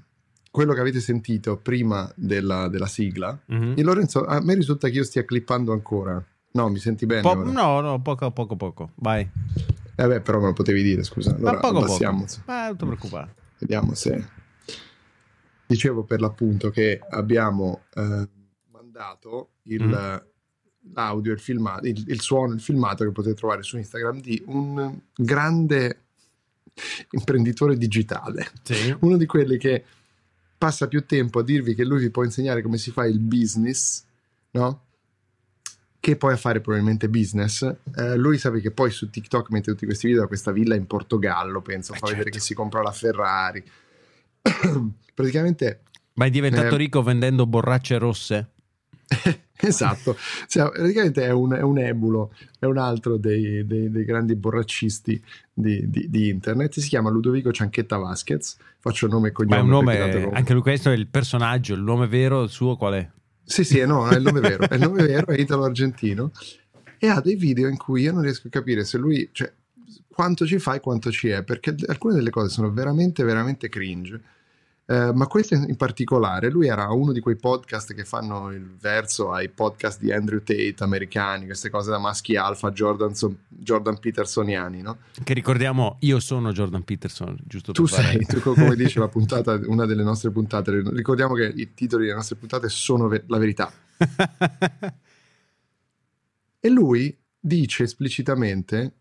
quello 0.51 0.73
che 0.73 0.79
avete 0.81 0.99
sentito 0.99 1.55
prima 1.57 2.11
della, 2.15 2.67
della 2.67 2.87
sigla, 2.87 3.37
Mhm. 3.45 3.73
e 3.77 3.81
Lorenzo, 3.83 4.25
a 4.25 4.41
me 4.41 4.55
risulta 4.55 4.89
che 4.89 4.95
io 4.97 5.03
stia 5.05 5.23
clippando 5.23 5.71
ancora. 5.71 6.21
No, 6.51 6.69
mi 6.69 6.79
senti 6.79 7.05
bene? 7.05 7.21
Po- 7.21 7.35
no, 7.49 7.79
no, 7.79 8.01
poco, 8.01 8.29
poco, 8.31 8.55
poco. 8.57 8.91
Vai. 8.95 9.27
Eh 9.95 10.07
beh, 10.07 10.19
però 10.21 10.39
me 10.39 10.47
lo 10.47 10.53
potevi 10.53 10.83
dire, 10.83 11.03
scusa. 11.03 11.33
Allora 11.35 11.53
Ma 11.53 11.59
poco, 11.59 11.73
poco. 11.73 11.85
abbassiamo. 11.85 12.25
Ma 12.45 12.65
non 12.67 12.77
ti 12.77 12.85
preoccupare. 12.85 13.33
Vediamo 13.59 13.93
se... 13.93 14.27
Dicevo 15.73 16.03
per 16.03 16.19
l'appunto 16.21 16.69
che 16.69 16.99
abbiamo 17.09 17.83
eh, 17.95 18.27
mandato 18.71 19.49
il, 19.63 19.83
Mm. 19.83 20.91
l'audio, 20.93 21.31
il, 21.33 21.39
filmato, 21.39 21.87
il, 21.87 22.03
il 22.07 22.21
suono, 22.21 22.53
il 22.53 22.61
filmato 22.61 23.03
che 23.03 23.11
potete 23.11 23.33
trovare 23.35 23.63
su 23.63 23.77
Instagram 23.77 24.19
di 24.21 24.41
un 24.47 24.99
grande 25.15 25.99
imprenditore 27.11 27.75
digitale. 27.77 28.49
Sì. 28.61 28.95
Uno 28.99 29.17
di 29.17 29.25
quelli 29.25 29.57
che 29.57 29.83
passa 30.57 30.87
più 30.87 31.05
tempo 31.05 31.39
a 31.39 31.43
dirvi 31.43 31.75
che 31.75 31.83
lui 31.85 31.99
vi 31.99 32.09
può 32.09 32.23
insegnare 32.23 32.61
come 32.61 32.77
si 32.77 32.91
fa 32.91 33.05
il 33.05 33.19
business, 33.19 34.03
no? 34.51 34.81
Che 35.99 36.15
poi 36.17 36.33
a 36.33 36.37
fare 36.37 36.59
probabilmente 36.59 37.07
business. 37.09 37.61
Eh, 37.95 38.15
lui 38.17 38.37
sapete 38.37 38.61
che 38.63 38.71
poi 38.71 38.91
su 38.91 39.09
TikTok 39.09 39.49
mette 39.51 39.71
tutti 39.71 39.85
questi 39.85 40.07
video 40.07 40.21
da 40.21 40.27
questa 40.27 40.51
villa 40.51 40.75
in 40.75 40.85
Portogallo, 40.85 41.61
penso, 41.61 41.93
Eh, 41.93 41.97
fa 41.97 42.07
vedere 42.07 42.23
certo. 42.25 42.37
che 42.37 42.43
si 42.43 42.53
compra 42.53 42.81
la 42.81 42.91
Ferrari. 42.91 43.63
Praticamente 45.13 45.81
Ma 46.13 46.25
è 46.25 46.29
diventato 46.29 46.75
Eh. 46.75 46.77
ricco 46.77 47.01
vendendo 47.01 47.45
borracce 47.45 47.97
rosse? 47.97 48.47
esatto, 49.55 50.17
Cioè, 50.47 50.71
praticamente 50.71 51.23
è 51.23 51.31
un, 51.31 51.53
è 51.53 51.61
un 51.61 51.77
emulo, 51.77 52.33
è 52.59 52.65
un 52.65 52.77
altro 52.77 53.17
dei, 53.17 53.65
dei- 53.65 53.89
dei 53.91 54.05
grandi 54.05 54.35
borraccisti 54.35 55.21
di, 55.53 55.89
di- 55.89 56.09
di 56.09 56.29
internet. 56.29 56.79
Si 56.79 56.87
chiama 56.89 57.09
Ludovico 57.09 57.51
Cianchetta 57.51 57.97
Vasquez. 57.97 58.57
Faccio 58.79 59.07
nome 59.07 59.27
e 59.29 59.31
Ma 59.31 59.35
cognome. 59.37 59.57
è 59.57 59.61
un 59.61 59.69
nome, 59.69 60.29
anche 60.33 60.53
lui 60.53 60.61
questo 60.61 60.89
è 60.89 60.93
il 60.95 61.07
personaggio, 61.07 61.73
il 61.75 61.81
nome 61.81 62.07
vero, 62.07 62.41
il 62.43 62.49
suo 62.49 62.75
qual 62.75 62.93
è? 62.95 63.09
Sì, 63.45 63.63
sì, 63.63 63.85
no, 63.85 64.07
è 64.09 64.15
il 64.15 64.23
nome 64.23 64.39
vero, 64.39 64.67
è 64.67 64.73
il 64.75 64.81
nome 64.81 65.05
vero, 65.05 65.27
è 65.27 65.39
italo-argentino 65.39 66.31
e 66.97 67.07
ha 67.07 67.19
dei 67.21 67.35
video 67.35 67.67
in 67.67 67.77
cui 67.77 68.01
io 68.01 68.11
non 68.13 68.21
riesco 68.23 68.47
a 68.47 68.49
capire 68.49 68.83
se 68.85 68.97
lui, 68.97 69.29
cioè, 69.31 69.51
quanto 70.13 70.45
ci 70.45 70.59
fa 70.59 70.75
e 70.75 70.79
quanto 70.79 71.11
ci 71.11 71.29
è, 71.29 71.43
perché 71.43 71.75
alcune 71.87 72.13
delle 72.13 72.29
cose 72.29 72.49
sono 72.49 72.71
veramente, 72.71 73.23
veramente 73.23 73.67
cringe. 73.67 74.21
Eh, 74.85 75.11
ma 75.13 75.27
questo 75.27 75.55
in 75.55 75.75
particolare, 75.77 76.51
lui 76.51 76.67
era 76.67 76.91
uno 76.91 77.13
di 77.13 77.21
quei 77.21 77.37
podcast 77.37 77.93
che 77.93 78.03
fanno 78.03 78.51
il 78.51 78.75
verso 78.79 79.31
ai 79.31 79.49
podcast 79.49 79.99
di 79.99 80.11
Andrew 80.11 80.39
Tate 80.39 80.75
americani, 80.79 81.45
queste 81.45 81.69
cose 81.69 81.89
da 81.89 81.97
maschi 81.97 82.35
alfa, 82.35 82.71
Jordan, 82.71 83.13
Jordan 83.47 83.97
Petersoniani, 83.97 84.81
no? 84.81 84.97
Che 85.23 85.33
ricordiamo, 85.33 85.97
io 86.01 86.19
sono 86.19 86.51
Jordan 86.51 86.83
Peterson, 86.83 87.35
giusto 87.43 87.71
Tu 87.71 87.87
sei, 87.87 88.25
tu, 88.25 88.39
co- 88.41 88.53
come 88.53 88.75
dice 88.75 88.99
la 88.99 89.07
puntata, 89.07 89.59
una 89.65 89.85
delle 89.85 90.03
nostre 90.03 90.29
puntate, 90.31 90.83
ricordiamo 90.91 91.33
che 91.33 91.51
i 91.55 91.73
titoli 91.73 92.03
delle 92.03 92.17
nostre 92.17 92.35
puntate 92.35 92.69
sono 92.69 93.07
ve- 93.07 93.23
la 93.27 93.37
verità. 93.37 93.71
E 96.65 96.69
lui 96.69 97.13
dice 97.37 97.83
esplicitamente, 97.83 98.93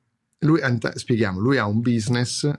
lui, 0.42 0.60
spieghiamo, 0.94 1.38
lui 1.38 1.58
ha 1.58 1.66
un 1.66 1.80
business, 1.80 2.50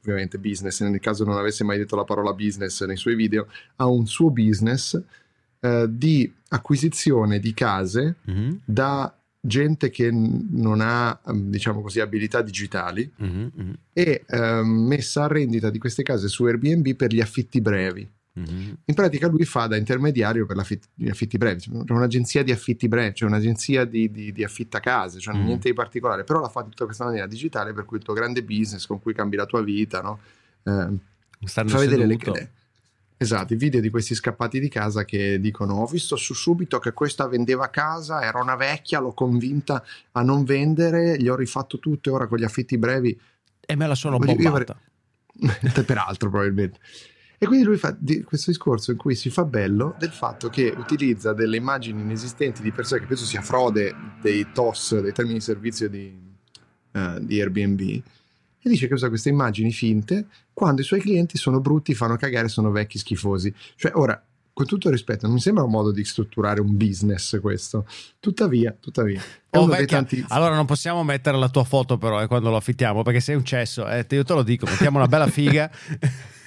ovviamente 0.00 0.38
business, 0.38 0.80
nel 0.82 1.00
caso 1.00 1.24
non 1.24 1.36
avesse 1.36 1.64
mai 1.64 1.78
detto 1.78 1.96
la 1.96 2.04
parola 2.04 2.32
business 2.32 2.84
nei 2.84 2.96
suoi 2.96 3.14
video, 3.14 3.46
ha 3.76 3.86
un 3.86 4.06
suo 4.06 4.30
business 4.30 5.00
eh, 5.60 5.86
di 5.88 6.32
acquisizione 6.48 7.38
di 7.38 7.54
case 7.54 8.16
Mhm, 8.24 8.60
da 8.64 9.14
gente 9.44 9.90
che 9.90 10.10
non 10.10 10.80
ha, 10.80 11.20
ehm, 11.26 11.50
diciamo 11.50 11.80
così, 11.80 11.98
abilità 12.00 12.42
digitali 12.42 13.10
mhm, 13.16 13.50
mhm, 13.54 13.72
e 13.92 14.24
ehm, 14.26 14.66
messa 14.66 15.24
a 15.24 15.26
rendita 15.26 15.70
di 15.70 15.78
queste 15.78 16.04
case 16.04 16.28
su 16.28 16.44
Airbnb 16.44 16.94
per 16.94 17.12
gli 17.12 17.20
affitti 17.20 17.60
brevi. 17.60 18.08
Mhm. 18.32 18.76
In 18.84 18.94
pratica 18.94 19.28
lui 19.28 19.44
fa 19.44 19.66
da 19.66 19.76
intermediario 19.76 20.46
per 20.46 20.56
gli 20.94 21.08
affitti 21.08 21.38
brevi, 21.38 21.60
Cioè, 21.60 21.84
c'è 21.84 21.92
un'agenzia 21.92 22.42
di 22.42 22.52
affitti 22.52 22.88
brevi, 22.88 23.12
c'è 23.12 23.24
un'agenzia 23.24 23.84
di, 23.84 24.10
di, 24.10 24.32
di 24.32 24.44
affittacase, 24.44 25.18
cioè 25.20 25.34
Mm. 25.34 25.44
niente 25.44 25.68
di 25.68 25.74
particolare, 25.74 26.24
però 26.24 26.40
la 26.40 26.48
fa 26.48 26.60
in 26.60 26.70
tutta 26.70 26.84
questa 26.84 27.04
maniera 27.04 27.26
digitale 27.26 27.72
per 27.72 27.84
cui 27.84 27.98
il 27.98 28.02
tuo 28.04 28.14
grande 28.14 28.42
business 28.42 28.86
con 28.86 29.00
cui 29.00 29.14
cambi 29.14 29.36
la 29.36 29.46
tua 29.46 29.62
vita, 29.62 30.00
no? 30.00 30.18
Eh, 30.64 30.88
fa 31.46 31.78
vedere 31.78 32.06
le, 32.06 32.16
le- 32.20 32.50
esatto, 33.16 33.52
i 33.52 33.56
video 33.56 33.80
di 33.80 33.90
questi 33.90 34.14
scappati 34.14 34.58
di 34.60 34.68
casa 34.68 35.04
che 35.04 35.38
dicono 35.40 35.74
ho 35.74 35.86
visto 35.86 36.16
su 36.16 36.34
subito 36.34 36.78
che 36.78 36.92
questa 36.92 37.26
vendeva 37.28 37.68
casa, 37.70 38.22
era 38.22 38.40
una 38.40 38.56
vecchia, 38.56 38.98
l'ho 39.00 39.12
convinta 39.12 39.82
a 40.12 40.22
non 40.22 40.44
vendere, 40.44 41.16
gli 41.18 41.28
ho 41.28 41.36
rifatto 41.36 41.78
tutto 41.78 42.10
e 42.10 42.12
ora 42.12 42.26
con 42.26 42.38
gli 42.38 42.44
affitti 42.44 42.76
brevi 42.78 43.18
E 43.60 43.76
me 43.76 43.86
la 43.86 43.94
sono 43.94 44.16
io 44.16 44.34
bombata. 44.34 44.78
Te 45.72 45.82
peraltro 45.84 46.30
probabilmente. 46.30 46.78
E 47.42 47.46
quindi 47.46 47.64
lui 47.66 47.76
fa 47.76 47.92
di- 47.98 48.22
questo 48.22 48.52
discorso 48.52 48.92
in 48.92 48.96
cui 48.96 49.16
si 49.16 49.28
fa 49.28 49.44
bello 49.44 49.96
del 49.98 50.12
fatto 50.12 50.48
che 50.48 50.72
utilizza 50.76 51.32
delle 51.32 51.56
immagini 51.56 52.00
inesistenti 52.00 52.62
di 52.62 52.70
persone 52.70 53.00
che 53.00 53.06
penso 53.08 53.24
sia 53.24 53.42
frode 53.42 53.92
dei 54.20 54.46
TOS, 54.52 55.00
dei 55.00 55.12
termini 55.12 55.38
di 55.38 55.44
servizio 55.44 55.88
di, 55.88 56.16
eh, 56.92 57.18
di 57.20 57.40
Airbnb, 57.40 57.80
e 57.80 58.02
dice 58.68 58.86
che 58.86 58.94
usa 58.94 59.08
queste 59.08 59.30
immagini 59.30 59.72
finte 59.72 60.26
quando 60.52 60.82
i 60.82 60.84
suoi 60.84 61.00
clienti 61.00 61.36
sono 61.36 61.58
brutti, 61.58 61.94
fanno 61.94 62.14
cagare, 62.14 62.46
sono 62.46 62.70
vecchi, 62.70 62.98
schifosi. 62.98 63.52
Cioè, 63.74 63.90
ora, 63.96 64.24
con 64.52 64.64
tutto 64.66 64.88
rispetto, 64.88 65.26
non 65.26 65.34
mi 65.34 65.40
sembra 65.40 65.64
un 65.64 65.70
modo 65.72 65.90
di 65.90 66.04
strutturare 66.04 66.60
un 66.60 66.76
business 66.76 67.40
questo. 67.40 67.86
Tuttavia, 68.20 68.72
tuttavia, 68.78 69.20
Oh, 69.50 69.66
vecchia. 69.66 70.06
Allora 70.28 70.54
non 70.54 70.66
possiamo 70.66 71.02
mettere 71.02 71.36
la 71.38 71.48
tua 71.48 71.64
foto 71.64 71.98
però 71.98 72.22
eh, 72.22 72.28
quando 72.28 72.50
lo 72.50 72.56
affittiamo 72.56 73.02
perché 73.02 73.18
sei 73.18 73.34
un 73.34 73.44
cesso, 73.44 73.88
eh, 73.88 74.06
io 74.08 74.22
te 74.22 74.32
lo 74.32 74.44
dico, 74.44 74.64
mettiamo 74.66 74.98
una 74.98 75.08
bella 75.08 75.26
figa. 75.26 75.68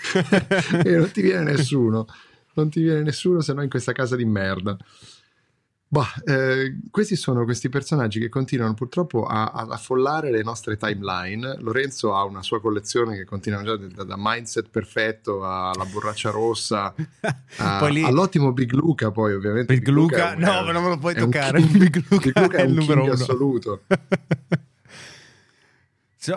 e 0.84 0.96
non 0.96 1.12
ti 1.12 1.22
viene 1.22 1.52
nessuno, 1.52 2.06
non 2.54 2.70
ti 2.70 2.82
viene 2.82 3.02
nessuno 3.02 3.42
se 3.42 3.54
no 3.54 3.62
in 3.64 3.70
questa 3.70 3.92
casa 3.92 4.16
di 4.16 4.26
merda. 4.26 4.78
Bah, 5.88 6.12
eh, 6.26 6.80
questi 6.92 7.16
sono 7.16 7.46
questi 7.46 7.70
personaggi 7.70 8.20
che 8.20 8.28
continuano 8.28 8.74
purtroppo 8.74 9.26
a, 9.28 9.46
a 9.46 9.68
affollare 9.70 10.30
le 10.32 10.42
nostre 10.44 10.76
timeline. 10.78 11.58
Lorenzo 11.60 12.16
ha 12.16 12.24
una 12.26 12.42
sua 12.42 12.60
collezione 12.60 13.16
che 13.16 13.24
continua 13.24 13.64
già 13.64 13.78
da, 13.78 14.04
da 14.04 14.16
mindset 14.18 14.68
perfetto 14.70 15.46
alla 15.46 15.86
borraccia 15.86 16.32
rossa 16.32 16.94
a- 17.58 17.88
lì- 17.88 18.04
all'ottimo 18.04 18.52
Big 18.52 18.74
Luca. 18.74 19.12
Poi, 19.12 19.36
ovviamente, 19.36 19.74
Big 19.76 19.88
Luca, 19.88 20.32
è 20.32 20.36
un- 20.36 20.42
no, 20.42 20.68
è- 20.68 20.72
non 20.74 20.84
me 20.84 20.90
lo 20.90 20.98
puoi 20.98 21.14
toccare. 21.16 21.62
king- 21.62 21.78
Big 21.78 22.04
Luca 22.10 22.32
è, 22.32 22.50
è 22.50 22.62
il 22.64 22.74
numero 22.74 23.04
uno. 23.04 23.14
assoluto. 23.14 23.82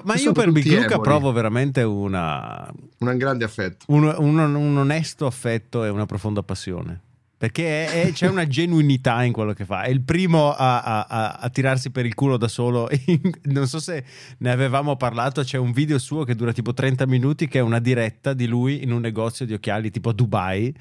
Ma 0.04 0.14
io 0.16 0.32
per 0.32 0.50
Big 0.52 0.66
Luca 0.66 0.84
emoli. 0.94 1.00
provo 1.02 1.32
veramente 1.32 1.82
una, 1.82 2.70
Un 2.98 3.16
grande 3.16 3.44
affetto. 3.44 3.84
un, 3.88 4.04
un- 4.18 4.54
un 4.54 4.76
onesto 4.76 5.26
affetto 5.26 5.84
e 5.84 5.88
una 5.88 6.06
profonda 6.06 6.42
passione. 6.42 7.00
Perché 7.38 7.86
è- 7.86 8.02
è- 8.06 8.12
c'è 8.12 8.26
una 8.28 8.48
genuinità 8.48 9.22
in 9.22 9.32
quello 9.32 9.52
che 9.52 9.64
fa. 9.64 9.82
È 9.82 9.90
il 9.90 10.00
primo 10.00 10.52
a, 10.52 10.82
a- 10.82 11.06
a- 11.08 11.32
a 11.40 11.48
tirarsi 11.50 11.90
per 11.90 12.04
il 12.04 12.14
culo 12.14 12.36
da 12.36 12.48
solo. 12.48 12.88
non 13.44 13.68
so 13.68 13.78
se 13.78 14.04
ne 14.38 14.50
avevamo 14.50 14.96
parlato. 14.96 15.42
C'è 15.42 15.56
un 15.56 15.70
video 15.70 15.98
suo 15.98 16.24
che 16.24 16.34
dura 16.34 16.52
tipo 16.52 16.74
30 16.74 17.06
minuti, 17.06 17.46
che 17.46 17.60
è 17.60 17.62
una 17.62 17.78
diretta 17.78 18.32
di 18.34 18.46
lui 18.48 18.82
in 18.82 18.90
un 18.90 19.00
negozio 19.00 19.46
di 19.46 19.52
occhiali 19.52 19.90
tipo 19.92 20.08
a 20.08 20.12
Dubai. 20.12 20.74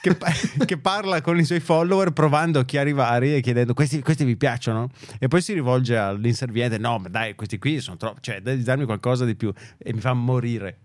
Che, 0.00 0.16
che 0.64 0.78
parla 0.78 1.20
con 1.20 1.38
i 1.38 1.44
suoi 1.44 1.60
follower 1.60 2.12
provando 2.12 2.58
occhiali 2.60 2.92
vari 2.92 3.34
e 3.36 3.40
chiedendo 3.40 3.74
questi, 3.74 4.00
questi 4.02 4.24
vi 4.24 4.36
piacciono? 4.36 4.90
E 5.18 5.28
poi 5.28 5.40
si 5.42 5.52
rivolge 5.52 5.96
all'inserviente 5.96 6.78
no 6.78 6.98
ma 6.98 7.08
dai 7.08 7.34
questi 7.34 7.58
qui 7.58 7.80
sono 7.80 7.96
troppo 7.96 8.20
cioè 8.20 8.40
devi 8.40 8.62
darmi 8.62 8.84
qualcosa 8.84 9.24
di 9.24 9.34
più. 9.34 9.52
E 9.78 9.92
mi 9.92 10.00
fa 10.00 10.12
morire. 10.12 10.78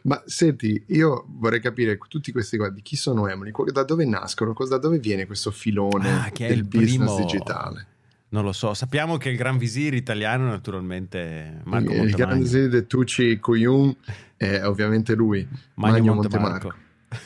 Ma 0.03 0.23
senti, 0.25 0.83
io 0.89 1.27
vorrei 1.29 1.61
capire 1.61 1.99
tutti 2.09 2.33
questi 2.33 2.57
qua 2.57 2.71
di 2.71 2.81
chi 2.81 2.97
sono 2.97 3.29
Emily, 3.29 3.53
da 3.71 3.85
dove 3.85 4.07
nascono, 4.07 4.55
da 4.69 4.79
dove 4.79 4.99
viene 4.99 5.27
questo 5.27 5.51
filone 5.51 6.09
Ah, 6.11 6.31
del 6.35 6.65
business 6.65 6.97
primo- 7.15 7.17
digitale? 7.17 7.87
Non 8.33 8.45
lo 8.45 8.53
so, 8.53 8.75
sappiamo 8.75 9.17
che 9.17 9.29
il 9.31 9.37
Gran 9.37 9.59
Visir 9.59 9.93
italiano 9.95 10.47
naturalmente 10.49 11.61
Marco 11.65 11.91
il 11.91 11.97
Montemagno. 11.99 12.17
grande 12.17 12.45
esempio 12.45 12.81
di 12.81 12.87
Tucci 12.87 13.39
Kuyun 13.41 13.97
è 14.37 14.63
ovviamente 14.65 15.15
lui, 15.15 15.47
Magno 15.75 15.93
Magno 15.99 16.15
Montemarco. 16.15 16.49
Montemarco. 16.69 16.75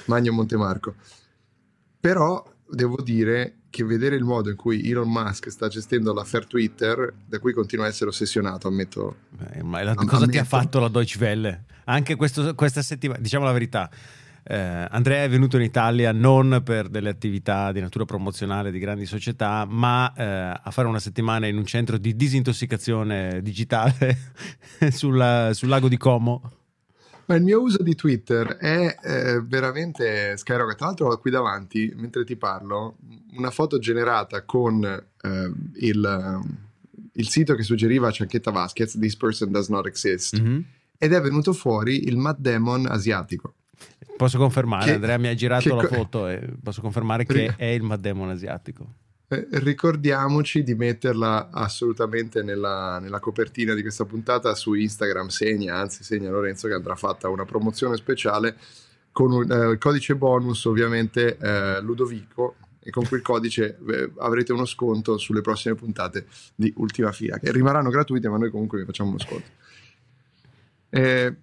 Magno 0.07 0.33
Montemarco. 0.33 0.95
Però 2.01 2.43
devo 2.67 3.03
dire 3.03 3.57
che 3.71 3.85
vedere 3.85 4.17
il 4.17 4.25
modo 4.25 4.51
in 4.51 4.57
cui 4.57 4.89
Elon 4.89 5.11
Musk 5.11 5.51
sta 5.51 5.69
gestendo 5.69 6.13
l'affair 6.15 6.47
Twitter, 6.47 7.13
da 7.27 7.39
cui 7.39 7.53
continua 7.53 7.85
a 7.87 7.89
essere 7.89 8.09
ossessionato, 8.11 8.69
ammetto. 8.69 9.17
Eh, 9.53 9.63
ma 9.63 9.83
la- 9.83 9.95
cosa 9.95 10.27
ti 10.27 10.39
ha 10.39 10.45
fatto 10.45 10.79
la 10.81 10.89
Deutsche 10.89 11.19
Welle? 11.23 11.65
Anche 11.85 12.15
questo- 12.15 12.55
questa 12.55 12.83
settimana, 12.83 13.21
diciamo 13.21 13.45
la 13.45 13.53
verità, 13.53 13.91
eh, 14.47 14.87
Andrea 14.91 15.25
è 15.25 15.29
venuto 15.29 15.57
in 15.57 15.63
Italia 15.63 16.13
non 16.13 16.61
per 16.65 16.89
delle 16.89 17.09
attività 17.09 17.73
di 17.73 17.81
natura 17.81 18.05
promozionale 18.05 18.71
di 18.71 18.79
grandi 18.79 19.07
società, 19.07 19.65
ma 19.69 20.13
eh, 20.15 20.23
a 20.63 20.71
fare 20.71 20.87
una 20.87 20.99
settimana 21.01 21.47
in 21.47 21.57
un 21.57 21.65
centro 21.65 21.97
di 21.99 22.15
disintossicazione 22.15 23.41
digitale 23.43 24.19
sulla- 24.91 25.51
sul 25.53 25.69
lago 25.69 25.89
di 25.89 25.97
Como. 25.97 26.53
Ma 27.27 27.37
il 27.37 27.43
mio 27.43 27.63
uso 27.63 27.83
di 27.83 27.95
Twitter 27.95 28.57
è 28.59 28.97
eh, 29.03 29.41
veramente 29.43 30.37
skyrocket. 30.37 30.77
Tra 30.77 30.87
l'altro 30.89 31.09
ho 31.11 31.17
qui 31.19 31.31
davanti, 31.31 31.91
mentre 31.97 32.23
ti 32.25 32.37
parlo, 32.37 32.97
una 33.37 33.51
foto 33.51 33.79
generata 33.79 34.43
con 34.43 34.85
eh, 34.85 35.53
il, 35.77 36.41
il 37.13 37.29
sito 37.29 37.55
che 37.55 37.63
suggeriva 37.63 38.11
Cianchetta 38.11 38.51
Vasquez, 38.51 38.99
This 38.99 39.17
person 39.17 39.51
does 39.51 39.69
not 39.69 39.87
exist, 39.87 40.39
Mhm. 40.39 40.65
ed 40.99 41.13
è 41.15 41.21
venuto 41.23 41.55
fuori 41.55 42.05
il 42.07 42.19
Matt 42.19 42.41
Damon 42.41 42.85
asiatico. 42.87 43.55
Posso 44.17 44.39
confermare, 44.39 44.85
Che- 44.87 44.93
Andrea 44.93 45.19
mi 45.19 45.29
ha 45.29 45.35
girato 45.35 45.75
la 45.75 45.87
foto 45.87 46.29
e 46.29 46.49
posso 46.63 46.81
confermare 46.81 47.25
che 47.25 47.33
Ric- 47.33 47.57
è 47.57 47.67
il 47.67 47.83
Matt 47.83 48.01
Damon 48.01 48.31
asiatico. 48.31 48.87
Eh, 49.27 49.49
ricordiamoci 49.53 50.63
di 50.63 50.75
metterla 50.75 51.49
assolutamente 51.51 52.43
nella, 52.43 52.99
nella 53.01 53.19
copertina 53.19 53.75
di 53.75 53.83
questa 53.83 54.05
puntata 54.05 54.55
su 54.55 54.75
Instagram. 54.75 55.29
Segna, 55.29 55.77
anzi, 55.77 56.05
segna 56.05 56.31
Lorenzo 56.31 56.69
che 56.69 56.75
andrà 56.75 56.95
fatta 56.95 57.29
una 57.29 57.45
promozione 57.45 57.97
speciale 57.97 58.57
con 59.11 59.33
un, 59.33 59.51
eh, 59.51 59.71
il 59.71 59.79
codice 59.79 60.15
bonus, 60.15 60.65
ovviamente 60.67 61.37
eh, 61.39 61.81
Ludovico. 61.81 62.57
E 62.87 62.91
con 62.91 63.07
quel 63.07 63.23
codice 63.23 63.79
eh, 63.89 64.11
avrete 64.19 64.53
uno 64.53 64.67
sconto 64.67 65.17
sulle 65.17 65.41
prossime 65.41 65.75
puntate 65.75 66.27
di 66.55 66.71
Ultima 66.77 67.13
Fila, 67.13 67.39
che 67.39 67.51
rimarranno 67.51 67.89
gratuite, 67.89 68.29
ma 68.29 68.37
noi 68.37 68.51
comunque 68.51 68.79
vi 68.79 68.85
facciamo 68.85 69.09
uno 69.09 69.19
sconto. 69.19 69.49
Eh, 70.91 71.35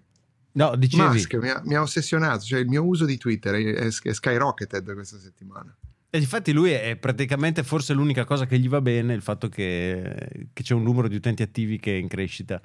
No, 0.54 0.76
dicevi... 0.76 1.04
Musk 1.04 1.36
mi 1.36 1.50
ha, 1.50 1.62
mi 1.64 1.76
ha 1.76 1.82
ossessionato, 1.82 2.44
cioè 2.44 2.60
il 2.60 2.68
mio 2.68 2.86
uso 2.86 3.06
di 3.06 3.18
Twitter 3.18 3.56
è, 3.56 3.88
è, 3.88 4.14
skyrocketed 4.14 4.94
questa 4.94 5.18
settimana. 5.18 5.76
E 6.10 6.18
infatti 6.18 6.52
lui 6.52 6.72
è 6.72 6.98
praticamente 6.98 7.64
forse 7.64 7.94
l'unica 7.94 8.26
cosa 8.26 8.46
che 8.46 8.60
gli 8.60 8.68
va 8.68 8.82
bene, 8.82 9.14
il 9.14 9.22
fatto 9.22 9.48
che, 9.48 10.50
che 10.52 10.64
c'è 10.64 10.74
un 10.74 10.84
numero 10.84 11.08
di 11.08 11.16
utenti 11.16 11.42
attivi 11.42 11.80
che 11.80 11.94
è 11.94 11.98
in 11.98 12.10
crescita. 12.10 12.62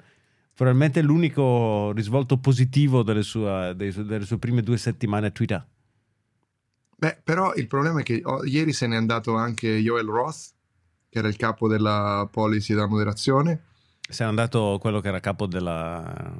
Probabilmente 0.53 1.01
l'unico 1.01 1.93
risvolto 1.93 2.39
positivo 2.39 3.03
delle 3.03 3.21
sue, 3.21 3.73
delle 3.75 4.25
sue 4.25 4.37
prime 4.37 4.61
due 4.63 4.77
settimane 4.77 5.27
a 5.27 5.31
Twitter. 5.31 5.65
Beh, 6.97 7.19
però 7.23 7.53
il 7.53 7.67
problema 7.67 8.01
è 8.01 8.03
che 8.03 8.21
oh, 8.23 8.43
ieri 8.43 8.73
se 8.73 8.87
n'è 8.87 8.95
andato 8.95 9.35
anche 9.35 9.77
Joel 9.77 10.07
Roth, 10.07 10.49
che 11.09 11.19
era 11.19 11.27
il 11.27 11.37
capo 11.37 11.67
della 11.69 12.27
policy 12.29 12.73
della 12.73 12.87
moderazione. 12.87 13.61
Se 14.09 14.23
n'è 14.23 14.29
andato 14.29 14.77
quello 14.81 14.99
che 14.99 15.07
era 15.07 15.19
capo 15.19 15.45
della, 15.45 16.35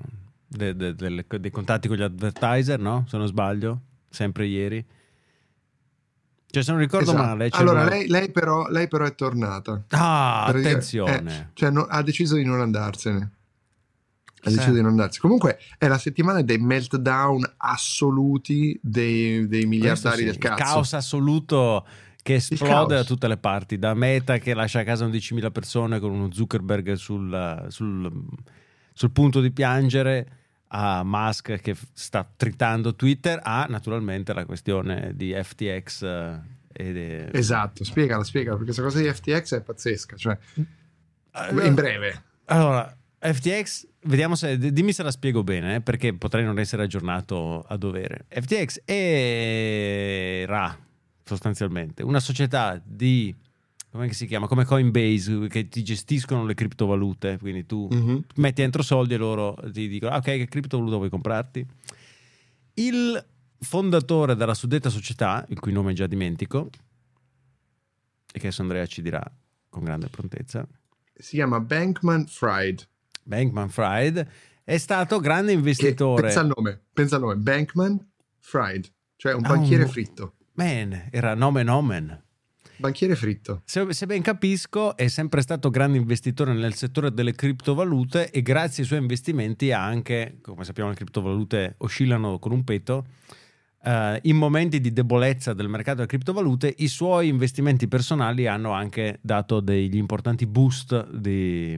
de- 0.47 0.75
de- 0.75 0.95
delle- 0.95 1.25
dei 1.39 1.51
contatti 1.51 1.87
con 1.87 1.97
gli 1.97 2.01
advertiser, 2.01 2.79
no? 2.79 3.05
Se 3.07 3.17
non 3.17 3.27
sbaglio, 3.27 3.81
sempre 4.09 4.45
ieri. 4.45 4.85
Cioè, 6.49 6.63
se 6.63 6.71
non 6.71 6.79
ricordo 6.79 7.11
Esatto. 7.11 7.25
male... 7.27 7.49
Allora, 7.51 7.81
una- 7.81 7.89
lei, 7.89 8.07
lei 8.07 8.31
però, 8.31 8.67
lei 8.69 8.87
però 8.87 9.05
è 9.05 9.13
tornata. 9.15 9.83
Ah, 9.89 10.43
Per 10.47 10.55
dire- 10.55 10.69
attenzione. 10.69 11.39
eh, 11.39 11.47
cioè 11.53 11.69
no- 11.69 11.83
ha 11.83 12.01
deciso 12.01 12.35
di 12.35 12.45
non 12.45 12.61
andarsene. 12.61 13.31
Ha 14.43 14.49
deciso 14.49 14.71
di 14.71 14.81
non 14.81 14.91
andarsi. 14.91 15.19
Comunque 15.19 15.57
è 15.77 15.87
la 15.89 15.97
settimana 15.97 16.41
dei 16.41 16.57
meltdown 16.57 17.43
assoluti 17.57 18.79
dei, 18.81 19.45
dei 19.47 19.65
miliardari 19.65 20.19
sì, 20.19 20.23
del 20.25 20.33
il 20.35 20.39
cazzo. 20.39 20.63
caos 20.63 20.93
assoluto 20.93 21.85
che 22.21 22.35
esplode 22.35 22.95
da 22.95 23.03
tutte 23.03 23.27
le 23.27 23.37
parti, 23.37 23.77
da 23.77 23.93
Meta 23.93 24.37
che 24.37 24.53
lascia 24.53 24.79
a 24.79 24.83
casa 24.83 25.05
11.000 25.05 25.51
persone 25.51 25.99
con 25.99 26.11
uno 26.11 26.31
Zuckerberg 26.31 26.93
sul, 26.93 27.65
sul- 27.69 28.25
sul 28.97 29.11
punto 29.11 29.41
di 29.41 29.51
piangere, 29.51 30.27
a 30.69 31.03
Musk 31.03 31.61
che 31.61 31.75
sta 31.93 32.27
tritando 32.35 32.95
Twitter, 32.95 33.39
a 33.43 33.67
naturalmente 33.69 34.33
la 34.33 34.43
questione 34.45 35.11
di 35.13 35.31
FTX. 35.33 36.01
eh, 36.73 36.91
de- 36.93 37.29
Esatto, 37.31 37.83
spiegala, 37.83 38.23
spiegala, 38.23 38.57
perché 38.57 38.73
questa 38.73 38.83
cosa 38.83 38.99
di 39.01 39.07
FTX 39.13 39.55
è 39.55 39.61
pazzesca. 39.61 40.15
Cioè, 40.15 40.37
Allora- 41.31 41.65
in 41.65 41.73
breve. 41.75 42.23
Allora, 42.45 42.95
FTX, 43.19 43.87
vediamo 44.05 44.35
se 44.35 44.57
dimmi 44.57 44.93
se 44.93 45.03
la 45.03 45.11
spiego 45.11 45.43
bene, 45.43 45.75
eh, 45.75 45.81
perché 45.81 46.13
potrei 46.15 46.43
non 46.43 46.57
essere 46.59 46.83
aggiornato 46.83 47.61
a 47.61 47.77
dovere. 47.77 48.25
FTX 48.29 48.81
era 48.85 50.77
sostanzialmente 51.23 52.03
una 52.03 52.19
società 52.19 52.81
di 52.83 53.35
come 53.91 54.11
si 54.13 54.25
chiama? 54.27 54.47
Come 54.47 54.65
Coinbase 54.65 55.47
che 55.47 55.67
ti 55.69 55.83
gestiscono 55.83 56.45
le 56.45 56.53
criptovalute, 56.53 57.37
quindi 57.39 57.65
tu 57.65 57.87
Mhm. 57.91 58.23
metti 58.35 58.61
dentro 58.61 58.83
soldi 58.83 59.13
e 59.15 59.17
loro 59.17 59.55
ti 59.71 59.87
dicono 59.87 60.11
"Ah, 60.11 60.17
ok 60.17 60.23
che 60.23 60.47
criptovaluta 60.47 60.97
vuoi 60.97 61.09
comprarti 61.09 61.65
il 62.75 63.25
fondatore 63.59 64.35
della 64.35 64.53
suddetta 64.53 64.89
società 64.89 65.43
il 65.49 65.59
cui 65.59 65.71
nome 65.71 65.93
già 65.93 66.05
dimentico 66.05 66.69
e 68.31 68.33
che 68.39 68.47
adesso 68.47 68.61
Andrea 68.61 68.85
ci 68.85 69.01
dirà 69.01 69.23
con 69.69 69.83
grande 69.83 70.09
prontezza 70.09 70.67
Si 71.15 71.35
chiama 71.37 71.59
Bankman 71.59 72.27
Fried. 72.27 72.87
Bankman 73.23 73.69
Fried 73.69 74.27
è 74.63 74.77
stato 74.77 75.19
grande 75.19 75.51
Che, 75.53 75.57
investitore 75.57 76.21
pensa 76.23 76.41
al 76.41 76.51
nome, 76.55 76.81
pensa 76.93 77.15
al 77.15 77.21
nome. 77.21 77.35
Bankman 77.37 78.11
Fried, 78.39 78.91
cioè 79.15 79.33
un 79.33 79.43
Ah, 79.45 79.47
banchiere 79.49 79.83
un- 79.83 79.89
fritto. 79.89 80.35
man 80.53 81.09
era 81.11 81.33
nomen 81.33 81.67
omen 81.69 82.23
Banchiere 82.77 83.15
fritto. 83.15 83.61
se, 83.65 83.91
se 83.91 84.05
ben 84.05 84.21
capisco 84.21 84.95
è 84.95 85.07
sempre 85.07 85.41
stato 85.41 85.69
grande 85.69 85.97
investitore 85.97 86.53
nel 86.53 86.75
settore 86.75 87.11
delle 87.11 87.33
criptovalute 87.33 88.29
e 88.29 88.41
grazie 88.41 88.83
ai 88.83 88.87
suoi 88.87 88.99
investimenti 88.99 89.71
ha 89.71 89.83
anche 89.83 90.37
come 90.41 90.63
sappiamo 90.63 90.89
le 90.89 90.95
criptovalute 90.95 91.75
oscillano 91.79 92.37
con 92.39 92.51
un 92.51 92.63
peto 92.63 93.05
eh, 93.83 94.19
in 94.23 94.35
momenti 94.35 94.79
di 94.79 94.93
debolezza 94.93 95.53
del 95.53 95.69
mercato 95.69 95.97
delle 95.97 96.07
criptovalute 96.07 96.73
i 96.77 96.87
suoi 96.87 97.27
investimenti 97.29 97.87
personali 97.87 98.47
hanno 98.47 98.71
anche 98.71 99.19
dato 99.21 99.59
degli 99.59 99.97
importanti 99.97 100.45
boost 100.45 101.09
di- 101.11 101.77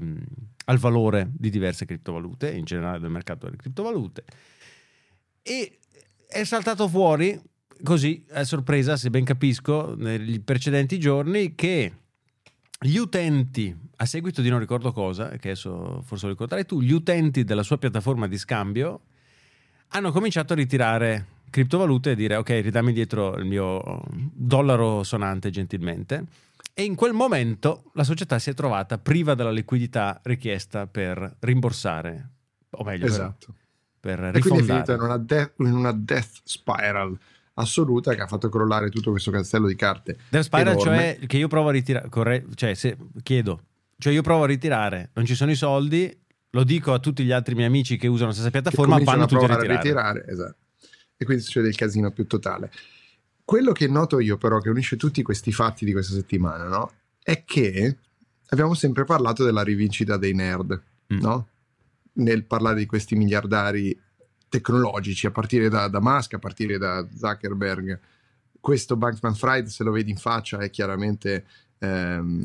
al 0.65 0.77
valore 0.77 1.29
di 1.31 1.49
diverse 1.49 1.85
criptovalute 1.85 2.51
in 2.51 2.63
generale 2.65 2.99
del 2.99 3.09
mercato 3.09 3.45
delle 3.45 3.57
criptovalute 3.57 4.23
e 5.41 5.79
è 6.27 6.43
saltato 6.43 6.87
fuori 6.87 7.39
così 7.83 8.25
a 8.31 8.43
sorpresa 8.43 8.97
se 8.97 9.09
ben 9.09 9.23
capisco 9.23 9.95
negli 9.97 10.41
precedenti 10.41 10.99
giorni 10.99 11.55
che 11.55 11.93
gli 12.81 12.97
utenti 12.97 13.75
a 13.97 14.05
seguito 14.05 14.41
di 14.41 14.49
non 14.49 14.59
ricordo 14.59 14.91
cosa 14.91 15.29
che 15.29 15.49
adesso 15.49 16.01
forse 16.05 16.25
lo 16.25 16.31
ricorderai 16.31 16.65
tu 16.65 16.81
gli 16.81 16.91
utenti 16.91 17.43
della 17.43 17.63
sua 17.63 17.77
piattaforma 17.77 18.27
di 18.27 18.37
scambio 18.37 19.01
hanno 19.89 20.11
cominciato 20.11 20.53
a 20.53 20.55
ritirare 20.55 21.25
criptovalute 21.49 22.11
e 22.11 22.15
dire 22.15 22.35
ok 22.35 22.49
ridammi 22.49 22.93
dietro 22.93 23.35
il 23.37 23.45
mio 23.45 24.03
dollaro 24.33 25.01
sonante 25.03 25.49
gentilmente. 25.49 26.25
E 26.75 26.83
in 26.83 26.93
quel 26.95 27.11
momento 27.13 27.89
la 27.95 28.03
società 28.03 28.37
si 28.39 28.51
è 28.51 28.53
trovata 28.53 28.99
priva 28.99 29.33
della 29.33 29.51
liquidità 29.51 30.19
richiesta 30.23 30.85
per 30.85 31.37
rimborsare 31.39 32.29
o 32.69 32.83
meglio 32.83 33.05
per- 33.05 33.11
Esatto. 33.13 33.55
per, 33.99 34.19
E 34.25 34.29
quindi 34.31 34.37
è 34.37 34.41
rifondare. 34.61 34.83
finito 34.85 34.91
in 34.93 35.01
una, 35.01 35.17
death, 35.17 35.53
in 35.57 35.73
una 35.73 35.91
death 35.91 36.29
spiral 36.43 37.17
assoluta 37.59 38.13
che 38.15 38.21
ha 38.21 38.27
fatto 38.27 38.49
crollare 38.49 38.89
tutto 38.89 39.11
questo 39.11 39.31
castello 39.31 39.67
di 39.67 39.75
carte. 39.75 40.17
Death 40.29 40.43
Spiral, 40.45 40.73
enorme. 40.73 41.15
cioè 41.17 41.27
che 41.27 41.37
io 41.37 41.47
provo 41.47 41.69
a 41.69 41.71
ritirare, 41.71 42.09
corre- 42.09 42.45
cioè 42.55 42.73
se 42.73 42.97
chiedo, 43.23 43.61
cioè 43.97 44.13
io 44.13 44.21
provo 44.21 44.43
a 44.43 44.47
ritirare, 44.47 45.09
non 45.13 45.25
ci 45.25 45.35
sono 45.35 45.51
i 45.51 45.55
soldi, 45.55 46.17
lo 46.51 46.63
dico 46.63 46.93
a 46.93 46.99
tutti 46.99 47.23
gli 47.23 47.31
altri 47.31 47.53
miei 47.55 47.67
amici 47.67 47.97
che 47.97 48.07
usano 48.07 48.27
la 48.27 48.33
stessa 48.33 48.49
che 48.49 48.61
piattaforma, 48.61 48.93
cominciano 48.93 49.17
vanno 49.17 49.23
a 49.25 49.27
tutti 49.29 49.43
a 49.43 49.55
provare 49.55 49.75
ritirare. 49.75 50.25
esatto. 50.27 50.55
E 51.17 51.25
quindi 51.25 51.43
succede 51.43 51.67
il 51.67 51.75
casino 51.75 52.11
più 52.11 52.25
totale. 52.27 52.71
Quello 53.43 53.71
che 53.71 53.87
noto 53.87 54.19
io 54.19 54.37
però 54.37 54.59
che 54.59 54.69
unisce 54.69 54.95
tutti 54.95 55.21
questi 55.21 55.51
fatti 55.51 55.83
di 55.85 55.91
questa 55.91 56.13
settimana, 56.13 56.65
no? 56.67 56.91
È 57.21 57.43
che 57.43 57.97
abbiamo 58.49 58.73
sempre 58.73 59.03
parlato 59.03 59.43
della 59.43 59.63
rivincita 59.63 60.17
dei 60.17 60.33
nerd, 60.33 60.81
Mm. 61.13 61.19
no? 61.19 61.47
Nel 62.13 62.45
parlare 62.45 62.77
di 62.77 62.85
questi 62.85 63.15
miliardari 63.15 63.99
tecnologici, 64.49 65.25
a 65.27 65.31
partire 65.31 65.69
da, 65.69 65.87
da 65.87 65.99
Musk, 66.01 66.33
a 66.33 66.39
partire 66.39 66.77
da 66.77 67.05
Zuckerberg. 67.17 67.99
Questo 68.59 68.95
Bankman 68.97 69.35
Fried, 69.35 69.67
se 69.67 69.83
lo 69.83 69.91
vedi 69.91 70.09
in 70.11 70.17
faccia, 70.17 70.57
è 70.57 70.69
chiaramente 70.69 71.45
ehm, 71.79 72.41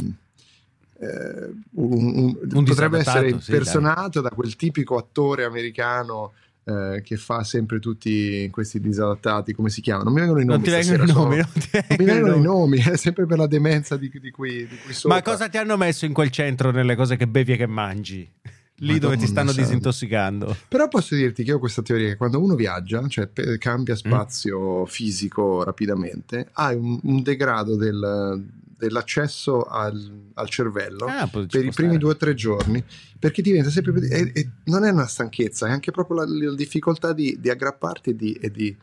eh, 1.00 1.50
un- 1.72 2.16
un- 2.16 2.38
Un 2.52 2.64
potrebbe 2.64 2.98
essere 2.98 3.28
sì, 3.30 3.34
impersonato 3.34 4.20
da 4.20 4.30
quel 4.30 4.54
tipico 4.54 4.96
attore 4.96 5.44
americano 5.44 6.32
eh, 6.66 7.02
che 7.04 7.16
fa 7.16 7.42
sempre 7.44 7.78
tutti 7.78 8.48
questi 8.50 8.80
disadattati, 8.80 9.52
come 9.52 9.68
si 9.68 9.82
chiamano? 9.82 10.04
Non 10.04 10.14
mi 10.14 10.20
vengono 10.20 10.40
i 10.40 10.44
nomi. 10.46 10.56
Non 10.56 10.66
ti 10.66 10.70
vengono 10.70 11.02
i 11.02 11.12
nomi, 11.12 11.42
sono- 11.42 11.52
non 11.68 11.84
non 11.88 11.96
mi 11.98 12.04
vengono 12.04 12.34
i 12.36 12.40
nomi. 12.40 12.78
è 12.78 12.96
sempre 12.96 13.26
per 13.26 13.36
la 13.38 13.46
demenza 13.46 13.96
di, 13.98 14.08
di 14.18 14.30
cui, 14.30 14.66
di 14.66 14.78
cui 14.82 14.94
sopra. 14.94 15.16
Ma 15.16 15.22
cosa 15.22 15.48
ti 15.48 15.58
hanno 15.58 15.76
messo 15.76 16.06
in 16.06 16.12
quel 16.14 16.30
centro 16.30 16.70
nelle 16.70 16.94
cose 16.96 17.16
che 17.16 17.26
bevi 17.26 17.52
e 17.52 17.56
che 17.56 17.66
mangi? 17.66 18.30
Lì 18.78 18.98
dove 18.98 19.16
ti 19.16 19.26
stanno 19.26 19.50
santa. 19.52 19.62
disintossicando. 19.62 20.56
Però 20.68 20.88
posso 20.88 21.14
dirti 21.14 21.44
che 21.44 21.52
ho 21.52 21.58
questa 21.60 21.80
teoria 21.82 22.08
che 22.08 22.16
quando 22.16 22.40
uno 22.42 22.54
viaggia, 22.56 23.06
cioè 23.08 23.28
pe- 23.28 23.56
cambia 23.58 23.94
spazio 23.94 24.84
fisico 24.86 25.62
rapidamente, 25.62 26.48
hai 26.54 26.74
un, 26.76 26.98
un 27.04 27.22
degrado 27.22 27.76
del- 27.76 28.44
dell'accesso 28.76 29.62
al, 29.62 30.30
al 30.34 30.48
cervello 30.50 31.06
Ah, 31.06 31.28
per 31.28 31.64
i 31.64 31.70
primi 31.70 31.96
due 31.96 32.10
o 32.10 32.16
tre 32.16 32.34
giorni, 32.34 32.82
perché 33.18 33.40
diventa 33.42 33.70
sempre 33.70 33.92
più... 33.92 34.02
e- 34.02 34.32
e 34.34 34.50
non 34.64 34.84
è 34.84 34.90
una 34.90 35.06
stanchezza, 35.06 35.68
è 35.68 35.70
anche 35.70 35.92
proprio 35.92 36.16
la, 36.18 36.24
la 36.26 36.54
difficoltà 36.56 37.12
di, 37.12 37.38
di 37.40 37.48
aggrapparti 37.48 38.10
e 38.10 38.16
di, 38.16 38.32
e 38.32 38.50
di... 38.50 38.76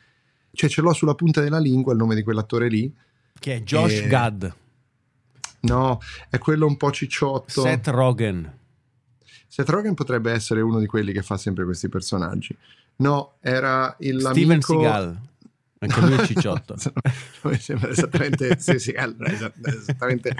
Cioè 0.53 0.69
ce 0.69 0.81
l'ho 0.81 0.93
sulla 0.93 1.15
punta 1.15 1.41
della 1.41 1.59
lingua 1.59 1.91
il 1.91 1.99
nome 1.99 2.15
di 2.15 2.23
quell'attore 2.23 2.69
lì. 2.69 2.91
Che 3.37 3.55
è 3.55 3.61
Josh 3.61 3.99
Eh, 3.99 4.07
Gad, 4.07 4.53
No, 5.61 5.99
è 6.29 6.37
quello 6.39 6.65
un 6.65 6.77
po' 6.77 6.91
cicciotto. 6.91 7.61
Seth 7.61 7.87
Rogen. 7.87 8.59
Seth 9.51 9.67
Rogen 9.67 9.95
potrebbe 9.95 10.31
essere 10.31 10.61
uno 10.61 10.79
di 10.79 10.85
quelli 10.85 11.11
che 11.11 11.21
fa 11.21 11.35
sempre 11.35 11.65
questi 11.65 11.89
personaggi. 11.89 12.55
No, 12.97 13.33
era 13.41 13.93
il 13.99 14.21
Steven. 14.21 14.61
Seagal. 14.61 15.19
Anche 15.79 15.99
lui 15.99 16.13
è 16.13 16.25
cicciotto. 16.25 16.75
Mi 17.43 17.57
sembra 17.59 17.89
esattamente, 17.89 18.55
sì, 18.61 18.75
esa- 18.93 19.51
esattamente. 19.61 20.37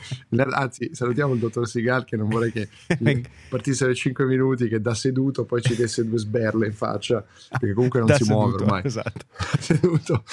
Anzi, 0.51 0.91
salutiamo 0.93 1.33
il 1.33 1.39
dottor 1.41 1.67
Seagal 1.67 2.05
che 2.05 2.15
non 2.15 2.29
vorrei 2.29 2.53
che 2.53 2.69
gli 2.99 3.21
partissero 3.49 3.93
5 3.93 4.23
minuti, 4.23 4.69
che 4.69 4.79
da 4.79 4.93
seduto 4.93 5.43
poi 5.43 5.61
ci 5.61 5.75
desse 5.75 6.07
due 6.07 6.17
sberle 6.17 6.67
in 6.67 6.73
faccia, 6.73 7.21
perché 7.49 7.73
comunque 7.73 7.99
non 7.99 8.07
Da 8.07 8.15
si 8.15 8.23
muove 8.29 8.51
seduto, 8.51 8.63
ormai. 8.63 8.81
Esatto. 8.85 9.25
seduto. 9.59 10.23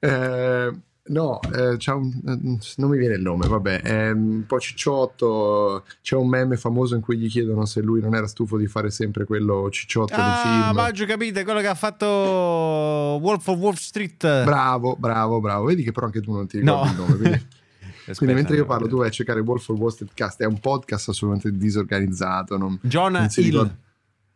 Eh, 0.00 0.72
no, 1.08 1.40
eh, 1.54 1.76
un- 1.92 2.58
non 2.76 2.90
mi 2.90 2.98
viene 2.98 3.14
il 3.14 3.22
nome, 3.22 3.46
vabbè, 3.46 3.80
è 3.82 4.10
un 4.10 4.44
po' 4.46 4.58
cicciotto. 4.58 5.84
C'è 6.02 6.16
un 6.16 6.28
meme 6.28 6.56
famoso 6.56 6.94
in 6.94 7.00
cui 7.00 7.16
gli 7.18 7.28
chiedono 7.28 7.64
se 7.64 7.80
lui 7.80 8.00
non 8.00 8.14
era 8.14 8.26
stufo 8.26 8.56
di 8.56 8.66
fare 8.66 8.90
sempre 8.90 9.24
quello 9.24 9.68
cicciotto 9.70 10.14
Ah, 10.16 10.40
film. 10.42 10.74
Maggio, 10.76 11.04
capite? 11.06 11.44
Quello 11.44 11.60
che 11.60 11.66
ha 11.68 11.74
fatto 11.74 12.06
Wolf 12.06 13.46
of 13.48 13.58
Wall 13.58 13.74
Street. 13.74 14.44
Bravo, 14.44 14.96
bravo, 14.98 15.40
bravo. 15.40 15.64
Vedi 15.66 15.82
che 15.82 15.92
però 15.92 16.06
anche 16.06 16.20
tu 16.20 16.32
non 16.32 16.46
ti 16.46 16.58
ricordi 16.60 16.86
No. 16.86 16.90
il 16.90 16.96
nome. 16.98 17.16
Quindi, 17.16 17.34
Aspetta, 17.36 18.14
quindi 18.18 18.34
mentre 18.34 18.56
io 18.56 18.64
parlo, 18.66 18.86
tu 18.88 18.96
vai 18.98 19.08
a 19.08 19.10
cercare 19.10 19.40
Wolf 19.40 19.68
of 19.68 19.78
Wall 19.78 19.90
Street 19.90 20.12
Cast. 20.14 20.40
È 20.42 20.46
un 20.46 20.58
podcast 20.60 21.08
assolutamente 21.08 21.56
disorganizzato. 21.56 22.56
Non, 22.56 22.78
Jonah 22.82 23.20
non 23.20 23.28
Hill. 23.34 23.76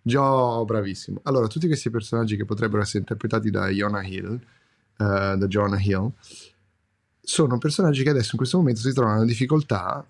Gio, 0.03 0.65
bravissimo. 0.65 1.21
Allora, 1.25 1.47
tutti 1.47 1.67
questi 1.67 1.91
personaggi 1.91 2.37
che 2.37 2.47
potrebbero 2.47 2.81
essere 2.83 3.01
interpretati 3.01 3.51
da 3.51 3.69
Jonah 3.69 4.03
Hill, 4.03 4.33
eh, 4.35 5.35
da 5.37 5.47
Jonah 5.47 5.79
Hill, 5.79 6.11
sono 7.31 7.59
personaggi 7.59 8.03
che 8.03 8.11
adesso 8.11 8.31
in 8.33 8.39
questo 8.39 8.57
momento 8.57 8.81
si 8.81 8.93
trovano 8.93 9.21
in 9.21 9.27
difficoltà 9.27 10.05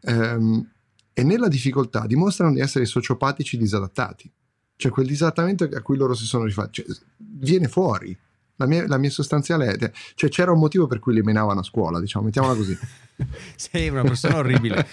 ehm, 0.00 0.70
e 1.12 1.22
nella 1.22 1.46
difficoltà 1.46 2.04
dimostrano 2.04 2.52
di 2.52 2.58
essere 2.58 2.84
sociopatici 2.84 3.56
disadattati. 3.56 4.28
Cioè 4.74 4.90
quel 4.90 5.06
disadattamento 5.06 5.62
a 5.72 5.80
cui 5.82 5.96
loro 5.96 6.14
si 6.14 6.24
sono 6.24 6.44
rifatti, 6.44 6.82
cioè, 6.82 6.96
viene 7.16 7.68
fuori. 7.68 8.16
La 8.56 8.66
mia, 8.66 8.88
la 8.88 8.98
mia 8.98 9.10
sostanziale 9.10 9.72
è, 9.72 9.92
cioè 10.14 10.30
c'era 10.30 10.50
un 10.50 10.58
motivo 10.58 10.88
per 10.88 10.98
cui 10.98 11.14
li 11.14 11.22
menavano 11.22 11.60
a 11.60 11.64
scuola, 11.64 12.00
diciamo, 12.00 12.24
mettiamola 12.24 12.56
così. 12.56 12.76
Sei 13.54 13.88
una 13.88 14.02
persona 14.02 14.38
orribile. 14.38 14.84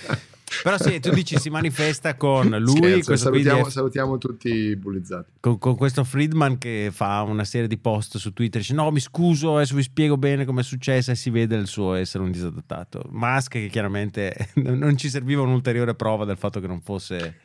Però 0.64 0.78
sì, 0.78 1.00
tu 1.00 1.12
dici 1.12 1.38
si 1.38 1.50
manifesta 1.50 2.16
con 2.16 2.50
lui, 2.60 3.02
Scherzo, 3.02 3.16
salutiamo, 3.16 3.64
F- 3.66 3.70
salutiamo 3.70 4.18
tutti 4.18 4.76
bullizzati. 4.76 5.32
con, 5.40 5.58
con 5.58 5.76
questo 5.76 6.04
Friedman 6.04 6.58
che 6.58 6.90
fa 6.92 7.22
una 7.22 7.44
serie 7.46 7.68
di 7.68 7.78
post 7.78 8.18
su 8.18 8.34
Twitter, 8.34 8.60
dice 8.62 8.74
no 8.74 8.90
mi 8.92 9.00
scuso, 9.00 9.56
adesso 9.56 9.76
vi 9.76 9.84
spiego 9.84 10.18
bene 10.18 10.46
come 10.46 10.62
è 10.62 10.64
successo 10.64 11.12
e 11.12 11.16
si 11.16 11.30
vede 11.30 11.56
il 11.56 11.68
suo 11.68 11.94
essere 11.94 12.24
un 12.24 12.32
disadattato. 12.32 13.04
Musk 13.12 13.52
che 13.52 13.68
chiaramente 13.68 14.50
non 14.64 14.98
ci 14.98 15.10
serviva 15.10 15.42
un'ulteriore 15.44 15.94
prova 15.96 16.26
del 16.26 16.38
fatto 16.38 16.60
che 16.60 16.68
non 16.68 16.82
fosse 16.82 17.36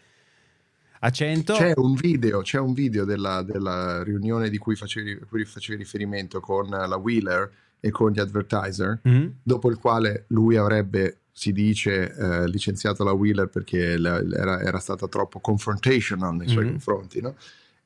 a 1.01 1.11
100. 1.11 1.53
C'è 1.55 1.73
un 1.77 1.95
video, 1.95 2.41
c'è 2.41 2.59
un 2.59 2.73
video 2.73 3.05
della, 3.05 3.43
della 3.43 4.03
riunione 4.03 4.49
di 4.49 4.57
cui 4.57 4.75
facevi, 4.75 5.21
cui 5.29 5.45
facevi 5.45 5.77
riferimento 5.79 6.41
con 6.41 6.69
la 6.69 6.97
Wheeler 6.97 7.51
e 7.81 7.91
con 7.91 8.11
gli 8.13 8.19
advertiser, 8.19 9.01
Mm? 9.07 9.27
dopo 9.43 9.69
il 9.69 9.77
quale 9.77 10.25
lui 10.29 10.57
avrebbe, 10.57 11.19
si 11.37 11.51
dice, 11.53 12.15
eh, 12.15 12.49
licenziato 12.49 13.03
la 13.03 13.11
Wheeler 13.11 13.49
perché 13.49 13.99
la- 13.99 14.23
era, 14.23 14.61
era 14.61 14.79
stata 14.79 15.09
troppo 15.09 15.41
confrontational 15.41 16.37
nei 16.37 16.47
suoi 16.49 16.65
Mhm. 16.65 16.71
confronti, 16.71 17.21
no? 17.21 17.35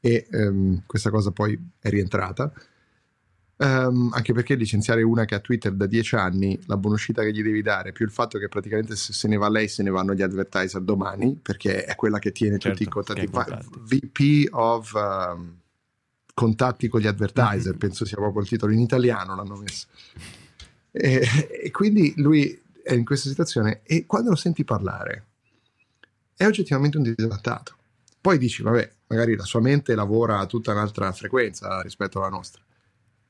E 0.00 0.26
ehm, 0.30 0.82
questa 0.84 1.08
cosa 1.08 1.30
poi 1.30 1.58
è 1.80 1.88
rientrata. 1.88 2.52
Ehm, 3.60 4.10
anche 4.12 4.32
perché 4.34 4.54
licenziare 4.54 5.02
una 5.02 5.24
che 5.24 5.34
ha 5.34 5.40
Twitter 5.40 5.72
da 5.72 5.86
10 5.86 6.14
anni, 6.14 6.60
la 6.66 6.76
buonuscita 6.76 7.22
che 7.22 7.32
gli 7.32 7.42
devi 7.42 7.62
dare, 7.62 7.90
più 7.92 8.04
il 8.04 8.12
fatto 8.12 8.38
che 8.38 8.48
praticamente 8.48 8.94
se 8.94 9.12
se 9.14 9.26
ne 9.28 9.36
va 9.36 9.48
lei, 9.48 9.66
se 9.66 9.82
ne 9.82 9.90
vanno 9.90 10.12
gli 10.14 10.22
advertiser 10.22 10.82
domani, 10.82 11.34
perché 11.42 11.84
è 11.84 11.94
quella 11.96 12.18
che 12.20 12.30
tiene 12.30 12.58
tutti 12.58 12.82
i 12.82 12.88
Certo, 12.90 12.90
contatti. 12.90 13.26
contatti. 13.26 13.66
VP 13.80 14.48
of 14.52 14.92
um, 14.92 15.56
contatti 16.34 16.86
con 16.86 17.00
gli 17.00 17.06
advertiser, 17.08 17.72
Mhm. 17.72 17.78
penso 17.78 18.04
sia 18.04 18.16
proprio 18.18 18.42
il 18.42 18.48
titolo 18.48 18.72
in 18.72 18.78
italiano 18.80 19.34
l'hanno 19.34 19.56
messo. 19.56 19.86
E, 20.92 21.22
e 21.64 21.70
quindi 21.70 22.12
lui 22.16 22.60
è 22.88 22.94
in 22.94 23.04
questa 23.04 23.28
situazione 23.28 23.80
e 23.82 24.06
quando 24.06 24.30
lo 24.30 24.36
senti 24.36 24.64
parlare 24.64 25.24
è 26.34 26.46
oggettivamente 26.46 26.96
un 26.96 27.02
disadattato. 27.02 27.74
Poi 28.20 28.38
dici, 28.38 28.62
vabbè, 28.62 28.90
magari 29.08 29.36
la 29.36 29.44
sua 29.44 29.60
mente 29.60 29.94
lavora 29.94 30.38
a 30.38 30.46
tutta 30.46 30.72
un'altra 30.72 31.12
frequenza 31.12 31.82
rispetto 31.82 32.18
alla 32.18 32.30
nostra, 32.30 32.62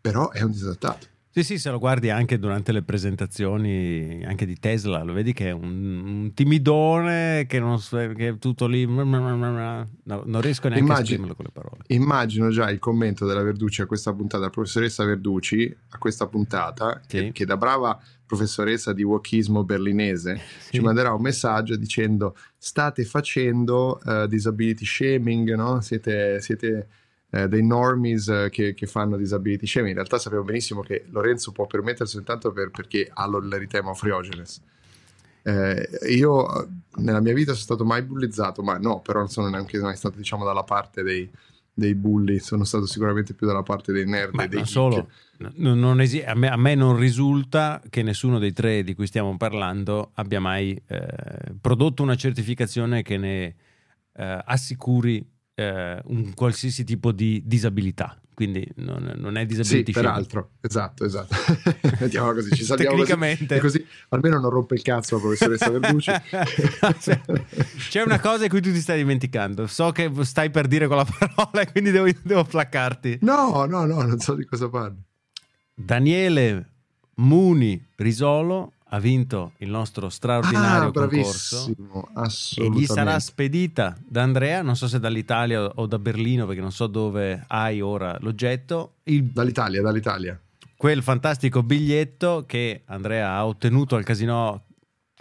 però 0.01 0.31
è 0.31 0.43
un 0.43 0.53
disadattato. 0.53 1.07
Sì, 1.31 1.43
sì, 1.45 1.59
se 1.59 1.71
lo 1.71 1.79
guardi 1.79 2.11
anche 2.11 2.39
durante 2.39 2.73
le 2.73 2.83
presentazioni 2.83 4.25
anche 4.25 4.47
di 4.47 4.59
Tesla, 4.59 5.03
lo 5.03 5.13
vedi 5.13 5.33
che 5.33 5.49
è 5.49 5.51
un, 5.53 6.05
un 6.07 6.35
timidone 6.35 7.47
che, 7.47 7.61
non, 7.61 7.79
che 7.79 8.29
è 8.29 8.39
tutto 8.39 8.67
lì. 8.67 8.87
No, 8.87 9.05
non 9.05 10.41
riesco 10.41 10.69
neanche 10.69 10.85
a 10.85 10.95
Immagini- 10.95 11.03
esprimerlo 11.03 11.35
con 11.35 11.45
le 11.45 11.51
parole. 11.53 11.83
Immagino 11.89 12.49
già 12.51 12.71
il 12.71 12.79
commento 12.79 13.27
della 13.27 13.43
Verducci 13.43 13.83
a 13.83 13.87
questa 13.87 14.13
puntata, 14.13 14.45
la 14.45 14.51
professoressa 14.51 15.05
Verducci 15.05 15.77
a 15.91 15.99
questa 15.99 16.27
puntata, 16.27 17.01
Sì. 17.07 17.17
che, 17.19 17.33
che 17.33 17.45
da 17.45 17.57
brava 17.57 18.01
professoressa 18.29 18.93
di 18.93 19.03
wokismo 19.03 19.65
berlinese 19.65 20.39
ci 20.71 20.81
manderà 20.81 21.15
un 21.15 21.23
messaggio 21.23 21.77
dicendo 21.77 22.37
state 22.59 23.05
facendo 23.05 24.01
eh, 24.03 24.29
disability 24.29 24.85
shaming, 24.85 25.55
no? 25.55 25.81
siete, 25.81 26.41
siete, 26.43 26.89
eh, 27.31 27.49
dei 27.49 27.65
normies 27.65 28.29
eh, 28.29 28.49
che, 28.51 28.75
che 28.75 28.87
fanno 28.87 29.17
disability 29.17 29.67
shaming. 29.67 29.91
In 29.91 29.97
realtà 29.97 30.19
sappiamo 30.19 30.45
benissimo 30.45 30.83
che 30.83 31.07
Lorenzo 31.09 31.53
può 31.53 31.67
permettersi 31.67 32.15
soltanto 32.15 32.53
per- 32.53 32.71
perché 32.71 33.11
ha 33.13 33.27
l'eritema 33.41 33.95
friogenes. 33.95 34.61
Eh, 35.43 35.89
io 36.11 36.69
nella 36.97 37.21
mia 37.21 37.33
vita 37.33 37.53
sono 37.53 37.65
stato 37.65 37.85
mai 37.85 38.03
bullizzato, 38.03 38.63
ma 38.63 38.77
no, 38.77 39.01
però 39.01 39.21
non 39.21 39.29
sono 39.29 39.49
neanche 39.49 39.79
mai 39.79 39.97
stato 39.97 40.19
diciamo 40.19 40.45
dalla 40.45 40.65
parte 40.65 41.03
dei, 41.03 41.31
dei 41.79 41.95
bulli, 41.95 42.41
sono 42.41 42.65
stato 42.65 42.87
sicuramente 42.87 43.35
più 43.35 43.47
dalla 43.47 43.63
parte 43.63 43.93
dei 43.93 44.05
nerd 44.05 44.35
Ma 44.35 44.43
e 44.45 44.49
dei 44.49 44.67
solo, 44.67 45.09
esi- 46.01 46.23
a, 46.23 46.35
me, 46.35 46.49
a 46.49 46.57
me 46.57 46.75
non 46.75 46.97
risulta 46.97 47.81
che 47.89 48.03
nessuno 48.03 48.41
dei 48.41 48.53
tre 48.53 48.83
di 48.83 48.97
cui 48.97 49.07
stiamo 49.07 49.37
parlando 49.37 50.11
abbia 50.15 50.41
mai 50.41 50.81
eh, 50.89 51.07
prodotto 51.61 52.03
una 52.03 52.17
certificazione 52.17 53.03
che 53.03 53.17
ne 53.17 53.55
eh, 54.13 54.43
assicuri 54.45 55.25
eh, 55.55 56.01
un 56.07 56.35
qualsiasi 56.35 56.83
tipo 56.83 57.13
di 57.13 57.43
disabilità. 57.45 58.21
Quindi 58.39 58.65
non, 58.77 59.15
non 59.17 59.37
è 59.37 59.41
Sì, 59.41 59.47
disability 59.47 59.93
shaming. 59.93 60.11
peraltro, 60.13 60.51
esatto, 60.61 61.05
esatto. 61.05 61.35
Mettiamola 61.99 62.35
così, 62.35 62.55
ci 62.55 62.63
salviamo 62.63 62.95
così, 62.95 63.07
Tecnicamente. 63.09 63.57
e 63.57 63.59
così 63.59 63.87
almeno 64.11 64.39
non 64.39 64.51
rompe 64.51 64.75
il 64.77 64.83
cazzo 64.83 65.17
la 65.17 65.21
professoressa 65.23 65.71
Verducci. 65.71 66.13
C'è- 67.89 68.03
una 68.03 68.21
cosa 68.21 68.45
di 68.45 68.49
cui 68.49 68.61
tu 68.61 68.71
ti 68.73 68.79
stai 68.81 68.99
dimenticando. 68.99 69.67
So 69.67 69.91
che 69.91 70.09
stai 70.23 70.51
per 70.51 70.69
dire 70.69 70.87
quella 70.87 71.05
parola, 71.35 71.63
e 71.63 71.71
quindi 71.73 71.91
devo, 71.91 72.09
devo 72.23 72.45
placcarti. 72.45 73.19
No, 73.23 73.65
no, 73.65 73.85
no, 73.85 74.03
non 74.03 74.21
so 74.21 74.35
di 74.35 74.45
cosa 74.45 74.69
parli. 74.69 75.03
Daniele 75.75 76.71
Muni 77.17 77.85
Risolo 77.97 78.75
ha 78.91 78.99
vinto 78.99 79.53
il 79.59 79.69
nostro 79.71 80.09
straordinario 80.09 80.89
Ah, 80.89 80.93
concorso. 80.93 81.71
E 82.57 82.71
gli 82.71 82.85
sarà 82.87 83.19
spedita 83.19 83.97
da 84.07 84.23
Andrea, 84.23 84.63
non 84.63 84.77
so 84.77 84.89
se 84.89 84.99
dall'Italia 84.99 85.63
o 85.63 85.87
da 85.87 85.99
Berlino, 85.99 86.47
perché 86.47 86.61
non 86.61 86.73
so 86.73 86.87
dove 86.87 87.45
hai 87.49 87.81
ora 87.81 88.17
l'oggetto, 88.21 88.95
il- 89.05 89.25
Dall'Italia, 89.25 89.83
dall'Italia. 89.83 90.41
quel 90.77 91.03
fantastico 91.03 91.63
biglietto 91.63 92.45
che 92.47 92.83
Andrea 92.87 93.31
ha 93.33 93.47
ottenuto 93.47 93.97
al 93.97 94.05
casino, 94.05 94.65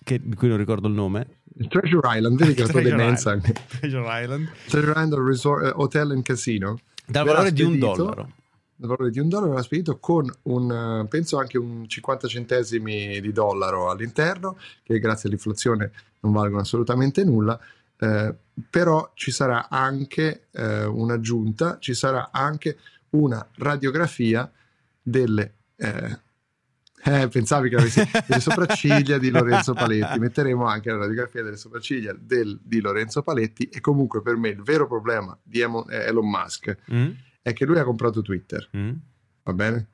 che- 0.04 0.22
di 0.24 0.36
cui 0.36 0.48
non 0.48 0.58
ricordo 0.58 0.88
il 0.88 0.94
nome. 0.94 1.28
Il 1.60 1.68
Treasure 1.68 2.16
Island, 2.18 2.38
vedi 2.38 2.54
che 2.54 2.62
la 2.62 2.68
tua 2.68 2.80
Treasure 2.82 3.02
demenza 3.04 3.34
Island. 3.34 3.58
anche. 3.82 3.88
Island. 4.24 4.52
Treasure 4.68 4.92
Island 4.92 5.14
Resort, 5.28 5.66
eh, 5.66 5.72
Hotel 5.76 6.12
and 6.12 6.22
Casino. 6.24 6.78
Dal 7.06 7.26
valore 7.26 7.52
di 7.52 7.64
un 7.64 7.80
dollaro. 7.80 8.30
Dal 8.80 8.90
valore 8.90 9.10
di 9.10 9.20
un 9.20 9.28
dollaro 9.28 9.50
verrà 9.50 9.64
spedito 9.64 9.98
con 9.98 10.32
un, 10.44 10.72
eh, 11.04 11.08
penso 11.08 11.38
anche 11.40 11.58
un 11.58 11.88
50 11.88 12.28
centesimi 12.28 13.20
di 13.20 13.32
dollaro 13.32 13.90
all'interno, 13.90 14.58
che 14.84 15.00
grazie 15.00 15.30
all'inflazione 15.30 15.92
non 16.22 16.32
valgono 16.32 16.62
assolutamente 16.62 17.24
nulla. 17.24 17.60
eh, 18.00 18.34
però 18.70 19.12
ci 19.16 19.32
sarà 19.32 19.68
anche 19.70 20.46
eh, 20.52 20.86
un'aggiunta, 20.86 21.78
ci 21.80 21.96
sarà 21.96 22.30
anche 22.32 22.78
una 23.12 23.46
radiografia 23.56 24.50
delle 25.02 25.54
eh, 25.78 26.20
eh, 27.04 27.28
pensavi 27.30 27.70
che 27.70 27.76
avessi 27.76 28.04
delle 28.28 28.42
sopracciglia 28.42 29.18
di 29.18 29.30
Lorenzo 29.30 29.74
Paletti. 29.74 30.20
Metteremo 30.20 30.66
anche 30.66 30.92
la 30.92 30.98
radiografia 30.98 31.42
delle 31.42 31.56
sopracciglia 31.58 32.16
del- 32.20 32.60
di 32.62 32.82
Lorenzo 32.82 33.22
Paletti. 33.22 33.66
E 33.70 33.80
comunque, 33.80 34.22
per 34.22 34.36
me, 34.36 34.50
il 34.50 34.62
vero 34.62 34.88
problema 34.88 35.38
di 35.42 35.62
eh, 35.62 35.66
Elon 35.88 36.30
Musk 36.30 36.76
Mm? 36.94 37.10
È 37.48 37.54
che 37.54 37.64
lui 37.64 37.80
ha 37.80 37.86
comprato 37.86 38.22
Twitter. 38.22 38.68
Mm? 38.76 38.92
Va 39.44 39.54
bene? 39.54 39.88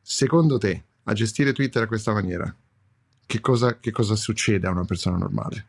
Secondo 0.00 0.56
te, 0.56 0.84
a 1.02 1.12
gestire 1.12 1.52
Twitter 1.52 1.82
a 1.82 1.86
questa 1.86 2.14
maniera, 2.14 2.54
che 3.26 3.40
cosa, 3.40 3.78
che 3.78 3.90
cosa 3.90 4.16
succede 4.16 4.66
a 4.66 4.70
una 4.70 4.86
persona 4.86 5.18
normale? 5.18 5.66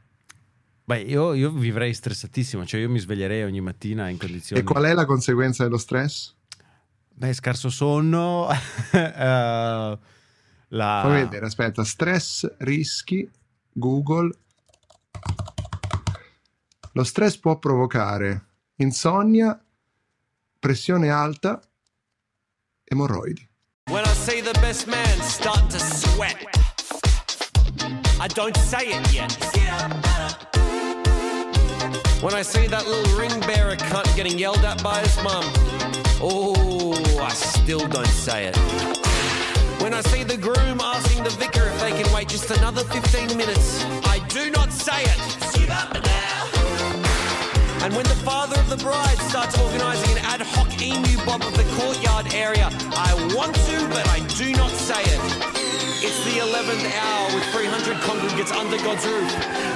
Beh, 0.86 1.02
io, 1.02 1.34
io 1.34 1.52
vivrei 1.52 1.94
stressatissimo, 1.94 2.66
cioè 2.66 2.80
io 2.80 2.90
mi 2.90 3.00
sveglierei 3.00 3.44
ogni 3.44 3.60
mattina 3.60 4.08
in 4.08 4.18
condizioni... 4.18 4.62
E 4.62 4.64
qual 4.64 4.86
è 4.86 4.94
la 4.94 5.06
conseguenza 5.06 5.64
dello 5.64 5.78
stress? 5.78 6.34
Beh, 7.10 7.34
scarso 7.34 7.70
sonno, 7.70 8.48
eh, 8.94 10.00
la... 10.70 11.00
Fammi 11.04 11.20
vedere, 11.20 11.48
aspetta, 11.48 11.84
stress, 11.84 12.50
rischi, 12.60 13.30
Google. 13.74 14.34
Lo 16.94 17.04
stress 17.04 17.36
può 17.40 17.60
provocare 17.60 18.46
insonnia, 18.78 19.60
pressione 20.66 21.12
alta, 21.12 21.62
emorroidi. 22.92 23.48
When 23.92 24.04
I 24.04 24.14
see 24.14 24.42
the 24.42 24.54
best 24.62 24.88
man 24.88 25.22
starting 25.22 25.68
to 25.68 25.80
sweat, 25.80 26.38
I 28.20 28.28
don't 28.30 28.58
say 28.58 28.88
it 28.88 29.14
yet. 29.14 29.32
When 32.20 32.34
I 32.34 32.42
see 32.42 32.66
that 32.66 32.88
little 32.88 33.16
ring 33.16 33.40
bearer 33.42 33.76
cunt 33.76 34.10
getting 34.16 34.40
yelled 34.40 34.66
at 34.66 34.82
by 34.82 35.02
his 35.02 35.16
mum, 35.22 35.46
oh, 36.20 36.96
I 37.22 37.30
still 37.30 37.88
don't 37.88 38.16
say 38.26 38.48
it. 38.48 38.58
When 39.84 39.94
I 39.94 40.02
see 40.02 40.24
the 40.24 40.38
groom 40.38 40.82
asking 40.82 41.26
the 41.26 41.30
vicar 41.30 41.68
if 41.68 41.80
they 41.80 41.92
can 41.92 42.12
wait 42.12 42.30
just 42.30 42.50
another 42.50 42.84
15 42.86 43.38
minutes, 43.38 43.86
I 44.06 44.18
do 44.30 44.50
not 44.50 44.72
say 44.72 45.04
it. 45.04 45.36
And 47.86 47.94
when 47.94 48.10
the 48.10 48.18
father 48.26 48.58
of 48.58 48.68
the 48.68 48.82
bride 48.82 49.20
starts 49.30 49.54
organising 49.62 50.18
an 50.18 50.26
ad 50.26 50.42
hoc 50.42 50.66
emu 50.82 51.22
bob 51.22 51.46
of 51.46 51.54
the 51.54 51.70
courtyard 51.78 52.34
area, 52.34 52.66
I 52.98 53.14
want 53.38 53.54
to, 53.70 53.78
but 53.94 54.02
I 54.10 54.26
do 54.42 54.50
not 54.58 54.74
say 54.74 55.06
it. 55.06 55.22
It's 56.02 56.18
the 56.26 56.42
11th 56.42 56.82
hour 56.82 57.26
with 57.38 57.46
300 57.54 58.02
congregants 58.02 58.50
under 58.58 58.82
God's 58.82 59.06
roof. 59.06 59.30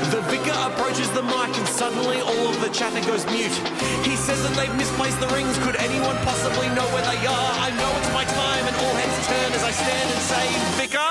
The 0.10 0.26
vicar 0.26 0.58
approaches 0.74 1.06
the 1.14 1.22
mic 1.22 1.54
and 1.54 1.70
suddenly 1.70 2.18
all 2.26 2.50
of 2.50 2.58
the 2.66 2.74
chatter 2.74 3.06
goes 3.06 3.30
mute. 3.30 3.54
He 4.02 4.18
says 4.18 4.42
that 4.42 4.58
they've 4.58 4.74
misplaced 4.74 5.22
the 5.22 5.30
rings. 5.30 5.54
Could 5.62 5.78
anyone 5.78 6.18
possibly 6.26 6.66
know 6.74 6.90
where 6.90 7.06
they 7.06 7.22
are? 7.30 7.52
I 7.62 7.70
know 7.78 7.92
it's 7.94 8.10
my 8.10 8.26
time 8.26 8.64
and 8.66 8.76
all 8.82 8.96
heads 8.98 9.18
turn 9.30 9.54
as 9.54 9.62
I 9.62 9.70
stand 9.70 10.08
and 10.10 10.22
say, 10.26 10.46
Vicar, 10.82 11.09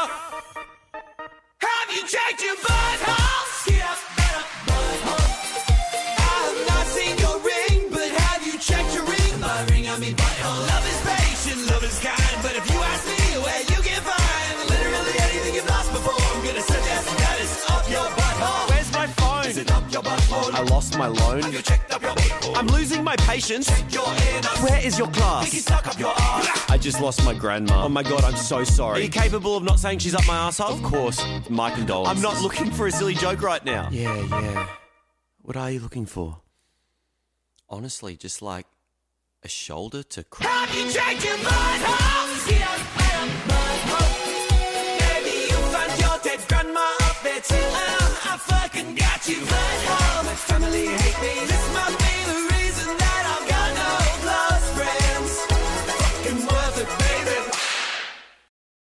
I 20.58 20.62
lost 20.62 20.98
my 20.98 21.06
loan. 21.06 21.42
Have 21.42 21.54
you 21.54 21.62
checked 21.62 21.92
up 21.92 22.02
your? 22.02 22.56
I'm 22.56 22.66
losing 22.66 23.04
my 23.04 23.14
patience. 23.16 23.70
Where 24.60 24.84
is 24.84 24.98
your 24.98 25.08
class? 25.08 25.44
Think 25.44 25.54
you 25.54 25.60
stuck 25.60 25.86
up 25.86 25.98
your. 25.98 26.12
I 26.16 26.76
just 26.80 27.00
lost 27.00 27.24
my 27.24 27.32
grandma. 27.32 27.84
Oh 27.84 27.88
my 27.88 28.02
god, 28.02 28.24
I'm 28.24 28.36
so 28.36 28.64
sorry. 28.64 29.00
Are 29.00 29.02
you 29.04 29.08
capable 29.08 29.56
of 29.56 29.62
not 29.62 29.78
saying 29.78 30.00
she's 30.00 30.14
up 30.16 30.26
my 30.26 30.36
asshole? 30.36 30.72
Of 30.72 30.82
course. 30.82 31.24
My 31.48 31.70
condolences. 31.70 32.16
I'm 32.16 32.22
not 32.22 32.42
looking 32.42 32.70
for 32.72 32.88
a 32.88 32.90
silly 32.90 33.14
joke 33.14 33.40
right 33.42 33.64
now. 33.64 33.88
Yeah, 33.92 34.16
yeah. 34.16 34.68
What 35.42 35.56
are 35.56 35.70
you 35.70 35.78
looking 35.80 36.06
for? 36.06 36.40
honestly 37.70 38.16
just 38.16 38.42
like 38.42 38.66
a 39.42 39.48
shoulder 39.48 40.02
to 40.02 40.24
cry. 40.24 40.46
Have 40.46 40.74
you 40.74 40.90
checked 40.90 41.24
your 41.24 41.36
butthole? 41.36 42.50
Yeah, 42.50 42.76
yeah. 42.98 43.28
Maybe 45.00 45.34
you 45.50 45.56
found 45.70 46.00
your 46.00 46.18
dead 46.24 46.40
grandma 46.48 46.80
up 47.02 47.22
there 47.22 47.40
too. 47.40 47.54
Uh, 47.54 48.32
I 48.32 48.36
fucking 48.40 48.94
got 48.94 49.28
you, 49.28 49.36
family 50.46 50.86
hate 50.86 51.20
me. 51.20 51.46
This 51.46 51.72
my 51.74 52.07